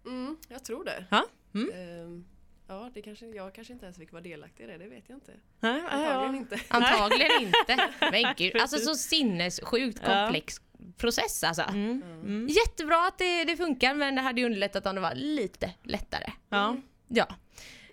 Mm, 0.07 0.37
jag 0.49 0.65
tror 0.65 0.85
det. 0.85 1.05
Ja. 1.11 1.25
Mm. 1.55 1.71
Ehm, 1.75 2.25
ja, 2.69 2.91
det 2.95 3.03
kanske, 3.03 3.27
jag 3.27 3.55
kanske 3.55 3.73
inte 3.73 3.85
ens 3.87 3.99
fick 3.99 4.13
vara 4.13 4.23
delaktig 4.23 4.65
i 4.65 4.67
det, 4.67 4.79
det 4.79 4.89
vet 4.89 5.05
jag 5.09 5.17
inte. 5.17 5.33
Nej, 5.61 5.81
Antagligen 5.91 6.35
ja. 6.35 6.37
inte. 6.37 6.61
Antagligen 6.69 7.31
inte. 7.43 7.89
Men 8.01 8.35
gud, 8.37 8.57
alltså 8.61 8.79
så 8.79 8.95
sinnessjukt 8.95 10.01
Ja. 10.07 10.25
komplex 10.25 10.55
process 10.97 11.45
alltså. 11.45 11.63
Mm. 11.63 12.03
Mm. 12.03 12.49
Jättebra 12.49 13.07
att 13.07 13.19
det, 13.19 13.45
det 13.45 13.57
funkar 13.57 13.95
men 13.95 14.15
det 14.15 14.21
hade 14.21 14.41
ju 14.41 14.47
underlättat 14.47 14.87
om 14.87 14.95
det 14.95 15.01
var 15.01 15.15
lite 15.15 15.71
lättare. 15.83 16.33
Ja. 16.49 16.77
Ja. 17.09 17.27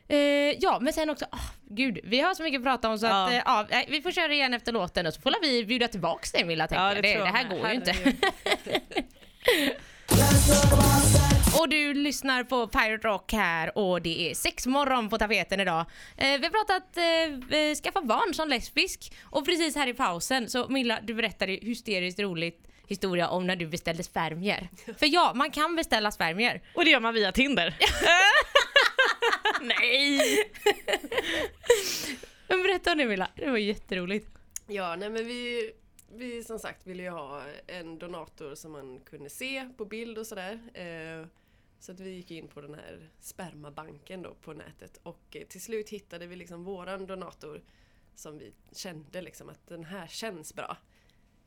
Eh, 0.10 0.18
ja 0.60 0.80
men 0.82 0.94
sen 0.94 1.10
också, 1.10 1.26
åh, 1.32 1.52
gud 1.70 2.00
vi 2.04 2.20
har 2.20 2.34
så 2.34 2.44
mycket 2.44 2.60
att 2.60 2.64
prata 2.66 2.90
om 2.90 3.00
så 3.00 3.06
Ja. 3.06 3.24
att 3.26 3.72
eh, 3.72 3.78
ja, 3.80 3.84
vi 3.90 4.02
får 4.02 4.12
köra 4.12 4.34
igen 4.34 4.54
efter 4.54 4.72
låten 4.72 5.08
och 5.08 5.14
så 5.14 5.22
får 5.22 5.34
vi 5.42 5.66
bjuda 5.66 5.88
tillbaks 5.88 6.32
dig 6.32 6.46
Milla 6.46 6.68
tänker 6.68 6.84
Ja, 6.84 6.94
jag. 6.94 7.04
det 7.04 7.14
det, 7.14 7.20
det 7.20 7.26
här 7.26 7.50
med. 7.50 7.60
går 7.60 7.70
ju 7.70 7.76
inte. 7.76 7.94
Och 11.68 11.72
du 11.72 11.94
lyssnar 11.94 12.44
på 12.44 12.68
Pirate 12.68 13.08
Rock 13.08 13.34
här 13.34 13.78
och 13.78 14.02
det 14.02 14.32
är 14.32 14.36
sex 14.36 14.66
morgon 14.66 15.10
på 15.10 15.18
tapeten 15.18 15.60
idag. 15.60 15.86
Eh, 16.18 16.40
vi 16.40 16.46
har 16.46 16.50
pratat 16.50 16.98
eh, 16.98 17.76
skaffa 17.84 18.02
barn 18.02 18.34
som 18.34 18.50
lesbisk 18.50 19.14
och 19.24 19.46
precis 19.46 19.76
här 19.76 19.88
i 19.88 19.94
pausen 19.94 20.50
så 20.50 20.68
Milla 20.68 21.00
du 21.04 21.14
berättade 21.14 21.52
hysteriskt 21.52 22.20
roligt 22.20 22.68
historia 22.88 23.30
om 23.30 23.48
när 23.48 23.56
du 23.56 23.68
beställde 23.68 24.04
spermier. 24.04 24.70
För 25.00 25.06
ja, 25.06 25.32
man 25.36 25.52
kan 25.52 25.76
beställa 25.76 26.12
spermier. 26.12 26.62
Och 26.76 26.86
det 26.86 26.92
gör 26.92 27.00
man 27.00 27.14
via 27.14 27.32
Tinder. 27.32 27.78
Nej! 29.62 30.52
Men 32.48 32.64
berätta 32.64 32.94
nu 32.94 33.08
Milla, 33.08 33.28
det 33.36 33.50
var 33.50 33.58
jätteroligt. 33.58 34.30
Ja, 34.68 34.96
nej 34.96 35.10
men 35.10 35.26
vi, 35.26 35.72
vi 36.16 36.44
som 36.44 36.60
sagt 36.60 36.88
ville 36.88 37.04
ju 37.04 37.10
ha 37.10 37.42
en 37.68 37.98
donator 38.00 38.56
som 38.56 38.72
man 38.72 39.00
kunde 39.00 39.30
se 39.30 39.70
på 39.78 39.86
bild 39.86 40.18
och 40.18 40.28
sådär. 40.28 40.60
Eh, 40.74 41.28
så 41.80 41.92
att 41.92 42.00
vi 42.00 42.10
gick 42.10 42.32
in 42.32 42.48
på 42.48 42.62
den 42.62 42.74
här 42.74 43.10
spermabanken 43.20 44.22
då 44.22 44.34
på 44.34 44.54
nätet 44.54 45.00
och 45.04 45.36
eh, 45.36 45.48
till 45.48 45.62
slut 45.62 45.90
hittade 45.90 46.28
vi 46.28 46.36
liksom 46.36 46.64
våran 46.64 47.08
donator 47.08 47.62
som 48.16 48.38
vi 48.38 48.54
kände 48.72 49.22
liksom 49.22 49.50
att 49.50 49.68
den 49.68 49.84
här 49.84 50.08
känns 50.08 50.54
bra. 50.54 50.78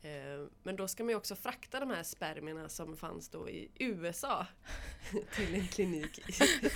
Eh, 0.03 0.47
men 0.63 0.77
då 0.77 0.89
ska 0.89 1.05
man 1.05 1.11
ju 1.11 1.17
också 1.17 1.37
frakta 1.37 1.81
de 1.81 1.91
här 1.91 2.03
spermierna 2.03 2.69
som 2.69 2.97
fanns 2.97 3.29
då 3.29 3.49
i 3.49 3.71
USA 3.79 4.47
till 5.37 5.55
en 5.55 5.69
klinik 5.69 6.19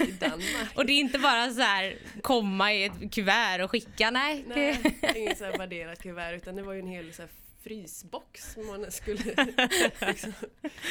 i, 0.01 0.13
Danmark. 0.13 0.77
Och 0.77 0.87
det 0.87 0.93
är 0.93 1.01
inte 1.01 1.19
bara 1.19 1.51
så 1.51 1.61
här 1.61 1.99
komma 2.23 2.73
i 2.73 2.85
ett 2.85 3.15
kuvert 3.15 3.65
och 3.65 3.71
skicka, 3.71 4.11
nej. 4.11 4.45
Nej, 4.49 4.97
Det, 5.01 5.19
inget 5.19 5.39
så 5.39 5.45
här 5.45 5.59
värderat 5.59 6.03
kuvert 6.03 6.37
utan 6.37 6.57
det 6.57 6.63
var 6.63 6.73
ju 6.73 6.81
en 6.81 6.87
hel 6.87 7.13
så 7.13 7.23
frysbox 7.65 8.53
som 8.53 8.67
man 8.67 8.93
skulle 8.93 9.23
liksom, 10.01 10.33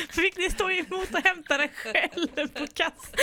Fick 0.09 0.37
ni 0.37 0.49
stå 0.49 0.69
emot 0.69 1.13
och 1.13 1.19
hämta 1.19 1.57
den 1.57 1.69
själv 1.69 2.47
på 2.47 2.67
kassan? 2.67 3.19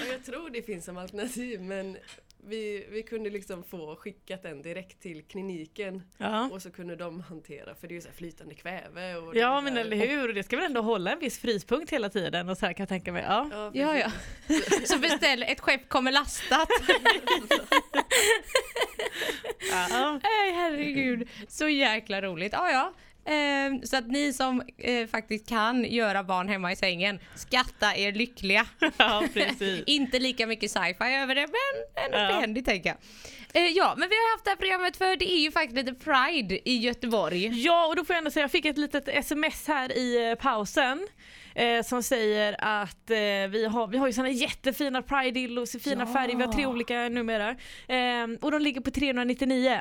Ja, 0.00 0.06
jag 0.12 0.24
tror 0.24 0.50
det 0.50 0.62
finns 0.62 0.84
som 0.84 0.98
alternativ 0.98 1.60
men 1.60 1.96
vi, 2.48 2.86
vi 2.90 3.02
kunde 3.02 3.30
liksom 3.30 3.64
få 3.64 3.96
skickat 3.96 4.42
den 4.42 4.62
direkt 4.62 5.00
till 5.02 5.22
kliniken 5.24 6.02
Ja. 6.18 6.48
och 6.52 6.62
så 6.62 6.70
kunde 6.70 6.96
de 6.96 7.20
hantera 7.20 7.74
för 7.74 7.88
det 7.88 7.92
är 7.92 7.96
ju 7.96 8.00
så 8.00 8.08
här 8.08 8.14
flytande 8.14 8.54
kväve 8.54 9.16
och 9.16 9.36
Ja 9.36 9.60
men 9.60 9.76
eller 9.76 9.96
hur, 9.96 10.32
det 10.32 10.42
ska 10.42 10.56
väl 10.56 10.64
ändå 10.66 10.80
hålla 10.80 11.12
en 11.12 11.18
viss 11.18 11.38
fryspunkt 11.38 11.92
hela 11.92 12.08
tiden 12.08 12.48
och 12.48 12.58
så 12.58 12.66
här 12.66 12.72
kan 12.72 12.82
jag 12.82 12.88
tänka 12.88 13.12
mig. 13.12 13.24
Ja. 13.28 13.50
Ja, 13.52 13.70
ja, 13.74 13.98
ja. 13.98 14.10
Så 14.86 14.98
beställ, 14.98 15.42
ett 15.42 15.60
skepp 15.60 15.88
kommer 15.88 16.12
lastat. 16.12 16.68
Ja. 19.70 20.20
Nej 20.22 20.52
herregud, 20.52 21.28
så 21.48 21.68
jäkla 21.68 22.22
roligt. 22.22 22.52
Ja, 22.52 22.70
ja. 22.70 22.92
Ehm, 23.26 23.82
så 23.82 23.96
att 23.96 24.06
ni 24.08 24.32
som 24.32 24.62
eh, 24.78 25.06
faktiskt 25.06 25.48
kan 25.48 25.84
göra 25.84 26.24
barn 26.24 26.48
hemma 26.48 26.72
i 26.72 26.76
sängen, 26.76 27.18
skatta 27.34 27.96
er 27.96 28.12
lyckliga. 28.12 28.66
ja. 28.96 29.22
Inte 29.86 30.18
lika 30.18 30.46
mycket 30.46 30.70
sci-fi 30.70 31.14
över 31.14 31.34
det, 31.34 31.40
men 31.46 32.04
ändå 32.04 32.18
Ja. 32.18 32.26
behändigt 32.28 32.66
tänker 32.66 32.88
jag. 32.90 32.96
Eh, 33.62 33.68
ja, 33.72 33.94
men 33.96 34.08
vi 34.08 34.14
har 34.14 34.34
haft 34.34 34.44
det 34.44 34.50
här 34.50 34.56
programmet 34.56 34.96
för 34.96 35.16
det 35.16 35.32
är 35.32 35.38
ju 35.40 35.50
faktiskt 35.52 35.76
lite 35.76 35.94
Pride 35.94 36.68
i 36.68 36.78
Göteborg. 36.78 37.62
Ja 37.64 37.86
och 37.86 37.96
då 37.96 38.04
får 38.04 38.14
jag 38.14 38.18
ändå 38.18 38.30
säga, 38.30 38.44
jag 38.44 38.50
fick 38.50 38.64
ett 38.64 38.78
litet 38.78 39.08
sms 39.08 39.68
här 39.68 39.98
i 39.98 40.28
eh, 40.30 40.34
pausen. 40.34 41.08
Eh, 41.58 41.82
som 41.82 42.02
säger 42.02 42.56
att 42.58 43.10
eh, 43.10 43.16
vi, 43.50 43.66
har, 43.72 43.86
vi 43.86 43.98
har 43.98 44.06
ju 44.06 44.12
såna 44.12 44.28
jättefina 44.30 45.00
Pride-dillos 45.02 45.76
i 45.76 45.80
fina 45.80 46.04
Ja. 46.08 46.12
färger, 46.12 46.36
vi 46.36 46.42
har 46.44 46.52
tre 46.52 46.66
olika 46.66 46.94
numera. 47.08 47.48
Eh, 47.88 48.26
och 48.40 48.50
de 48.50 48.62
ligger 48.62 48.80
på 48.80 48.90
399. 48.90 49.80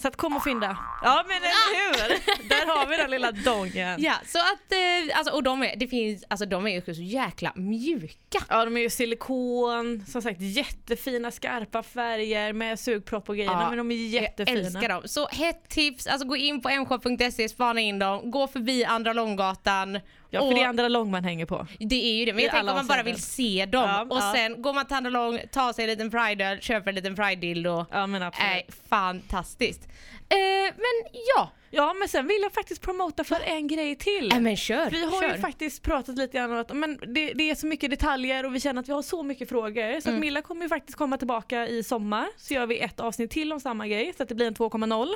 så 0.00 0.08
att 0.08 0.16
kom 0.16 0.36
och 0.36 0.44
fynda. 0.44 0.76
Ja 1.02 1.24
men 1.28 1.36
eller 1.36 2.08
hur! 2.08 2.48
Där 2.48 2.66
har 2.66 2.86
vi 2.86 2.96
den 2.96 3.10
lilla 3.10 3.32
dongen. 3.32 4.02
Ja, 4.02 4.14
så 4.26 4.38
att, 4.38 4.72
eh, 4.72 5.18
alltså, 5.18 5.34
och 5.34 5.42
de 5.42 5.62
är, 5.62 5.76
det 5.76 5.88
finns, 5.88 6.24
alltså 6.28 6.46
de 6.46 6.66
är 6.66 6.70
ju 6.88 6.94
så 6.94 7.02
jäkla 7.02 7.52
mjuka. 7.56 8.38
Ja 8.48 8.64
de 8.64 8.76
är 8.76 8.80
ju 8.80 8.90
silikon, 8.90 10.04
som 10.06 10.22
sagt 10.22 10.40
jättefina 10.40 11.30
skarpa 11.30 11.82
färger 11.82 12.52
med 12.52 12.78
sugpropp 12.80 13.28
och 13.28 13.36
grejer. 13.36 13.50
Ja, 13.52 13.68
men 13.68 13.78
de 13.78 13.90
är 13.90 13.94
jättefina. 13.94 14.58
Jag 14.58 14.66
älskar 14.66 14.88
dem. 14.88 15.02
Så 15.04 15.28
hett 15.28 15.68
tips, 15.68 16.06
alltså 16.06 16.28
gå 16.28 16.36
in 16.36 16.60
på 16.60 16.68
mshop.se, 16.68 17.48
spana 17.48 17.80
in 17.80 17.98
dem, 17.98 18.30
gå 18.30 18.46
förbi 18.48 18.84
Andra 18.84 19.12
Långgatan. 19.12 20.00
Ja 20.30 20.40
för 20.40 20.48
och 20.48 20.54
det 20.54 20.60
är 20.62 20.66
andra 20.66 20.88
lång 20.88 21.10
man 21.10 21.24
hänger 21.24 21.46
på. 21.46 21.66
det 21.78 22.04
är 22.04 22.14
ju 22.18 22.24
det, 22.24 22.32
men 22.32 22.42
jag 22.44 22.52
tänker 22.52 22.70
om 22.70 22.76
man 22.76 22.86
bara 22.86 23.02
vill 23.02 23.22
se 23.22 23.66
dem 23.66 23.82
Ja, 23.82 24.02
och 24.10 24.16
ja. 24.18 24.32
sen 24.36 24.62
går 24.62 24.72
man 24.72 24.86
till 24.86 24.96
Andra 24.96 25.10
Lång, 25.10 25.40
tar 25.52 25.72
sig 25.72 25.84
en 25.84 25.90
liten 25.90 26.10
Pride-öl, 26.10 26.60
köper 26.60 26.88
en 26.88 26.94
liten 26.94 27.16
Pride-dildo. 27.16 27.86
Ja 27.90 28.06
men 28.06 28.22
absolut. 28.22 28.48
Nej, 28.50 28.66
fantastiskt. 28.88 29.88
Eh, 30.28 30.74
men 30.76 31.20
ja, 31.36 31.50
Ja 31.70 31.94
men 31.94 32.08
sen 32.08 32.26
vill 32.26 32.38
jag 32.42 32.52
faktiskt 32.52 32.82
promota 32.82 33.24
för 33.24 33.40
en 33.44 33.68
grej 33.68 33.96
till. 33.96 34.32
äh, 34.32 34.40
men 34.40 34.56
kör. 34.56 34.90
Vi 34.90 35.04
har 35.04 35.20
kör. 35.22 35.34
ju 35.34 35.40
faktiskt 35.40 35.82
pratat 35.82 36.16
lite 36.16 36.36
grann 36.38 36.52
om 36.52 36.58
att 36.58 36.76
men 36.76 36.98
det, 37.14 37.32
det 37.32 37.50
är 37.50 37.54
så 37.54 37.66
mycket 37.66 37.90
detaljer 37.90 38.46
och 38.46 38.54
vi 38.54 38.60
känner 38.60 38.80
att 38.82 38.88
vi 38.88 38.92
har 38.92 39.02
så 39.02 39.22
mycket 39.22 39.48
frågor. 39.48 40.00
Så 40.00 40.08
Mm. 40.08 40.18
att 40.18 40.20
Milla 40.20 40.42
kommer 40.42 40.62
ju 40.62 40.68
faktiskt 40.68 40.98
komma 40.98 41.16
tillbaka 41.16 41.66
i 41.68 41.82
sommar. 41.82 42.26
Så 42.36 42.54
gör 42.54 42.66
vi 42.66 42.78
ett 42.78 43.00
avsnitt 43.00 43.30
till 43.30 43.52
om 43.52 43.60
samma 43.60 43.88
grej 43.88 44.12
så 44.16 44.22
att 44.22 44.28
det 44.28 44.34
blir 44.34 44.46
en 44.46 44.54
2.0. 44.54 45.08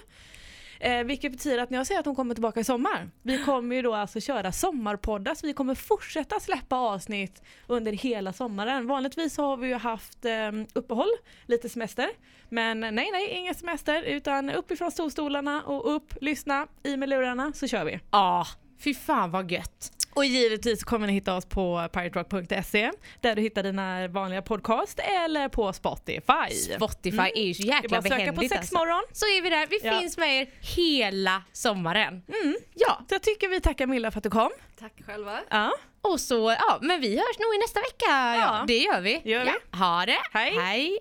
Eh, 0.82 1.04
vilket 1.04 1.32
betyder 1.32 1.58
att 1.58 1.70
när 1.70 1.78
jag 1.78 1.86
säger 1.86 2.00
att 2.00 2.06
hon 2.06 2.14
kommer 2.14 2.34
tillbaka 2.34 2.60
i 2.60 2.64
sommar, 2.64 3.10
vi 3.22 3.38
kommer 3.38 3.76
ju 3.76 3.82
då 3.82 3.94
alltså 3.94 4.20
köra 4.20 4.52
sommarpoddar 4.52 5.34
så 5.34 5.46
vi 5.46 5.52
kommer 5.52 5.74
fortsätta 5.74 6.40
släppa 6.40 6.76
avsnitt 6.76 7.42
under 7.66 7.92
hela 7.92 8.32
sommaren. 8.32 8.86
Vanligtvis 8.86 9.36
har 9.36 9.56
vi 9.56 9.68
ju 9.68 9.74
haft 9.74 10.24
eh, 10.24 10.50
uppehåll, 10.74 11.08
lite 11.46 11.68
semester. 11.68 12.08
Men 12.48 12.80
nej, 12.80 13.10
nej, 13.12 13.28
ingen 13.30 13.54
semester 13.54 14.02
utan 14.02 14.50
uppifrån 14.50 14.90
storstolarna 14.90 15.62
och 15.62 15.94
upp, 15.94 16.14
lyssna, 16.20 16.66
i 16.82 16.96
med 16.96 17.08
lurarna 17.08 17.52
så 17.52 17.68
kör 17.68 17.84
vi. 17.84 18.00
Ja, 18.10 18.46
fy 18.78 18.94
fan 18.94 19.30
vad 19.30 19.50
gött. 19.50 19.92
Och 20.14 20.24
givetvis 20.24 20.80
så 20.80 20.86
kommer 20.86 21.06
ni 21.06 21.12
hitta 21.12 21.34
oss 21.36 21.44
på 21.46 21.88
piraterock.se 21.92 22.90
där 23.20 23.36
du 23.36 23.42
hittar 23.42 23.62
dina 23.62 24.08
vanliga 24.08 24.42
podcast 24.42 24.98
eller 24.98 25.48
på 25.48 25.72
Spotify. 25.72 26.54
Spotify 26.76 27.30
är 27.34 27.42
ju 27.42 27.54
så 27.54 27.62
Det 27.62 27.68
är 27.68 27.72
bara 27.72 27.82
jäkla 27.82 28.02
söka 28.02 28.14
på 28.16 28.18
behändigt 28.18 28.48
sex 28.50 28.58
alltså. 28.60 28.78
morgon. 28.78 29.02
Så 29.12 29.26
är 29.26 29.42
vi 29.42 29.50
där, 29.50 29.66
vi 29.70 29.78
Ja. 29.82 29.98
finns 30.00 30.18
med 30.18 30.40
er 30.40 30.48
hela 30.76 31.42
sommaren. 31.52 32.08
Mm. 32.42 32.56
Ja, 32.74 32.98
Så 33.08 33.14
jag 33.14 33.22
tycker 33.22 33.48
vi 33.48 33.60
tackar 33.60 33.86
Milla 33.86 34.10
för 34.10 34.18
att 34.18 34.24
du 34.24 34.30
kom. 34.30 34.50
Tack 34.80 34.92
själva. 35.06 35.38
Ja. 35.50 35.72
och 36.02 36.20
så, 36.20 36.56
ja 36.58 36.78
men 36.82 37.00
vi 37.00 37.08
hörs 37.16 37.38
nog 37.38 37.54
i 37.54 37.58
nästa 37.58 37.80
vecka. 37.80 38.06
Ja, 38.06 38.36
Ja. 38.36 38.64
det 38.66 38.78
gör 38.78 39.00
vi. 39.00 39.22
Gör 39.24 39.44
vi. 39.44 39.50
Ja. 39.70 39.78
Ha 39.78 40.06
det. 40.06 40.18
Hej. 40.32 40.56
Hej. 40.58 40.98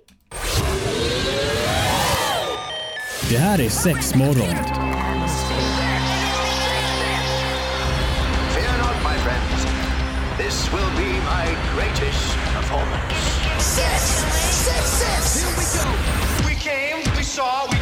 Det 3.30 3.38
här 3.38 3.62
är 3.62 3.70
sex 3.70 4.16
This 10.52 10.70
will 10.74 10.90
be 10.98 11.18
my 11.22 11.48
greatest 11.74 12.36
performance. 12.52 13.14
Six, 13.58 14.02
six, 14.68 14.86
six. 15.00 15.40
Here 15.40 15.56
we 15.56 15.64
go. 15.80 16.46
We 16.46 16.56
came, 16.56 16.98
we 17.16 17.24
saw, 17.24 17.68
we 17.68 17.78
kicked 17.78 17.80
its 17.80 17.80
ass. 17.80 17.81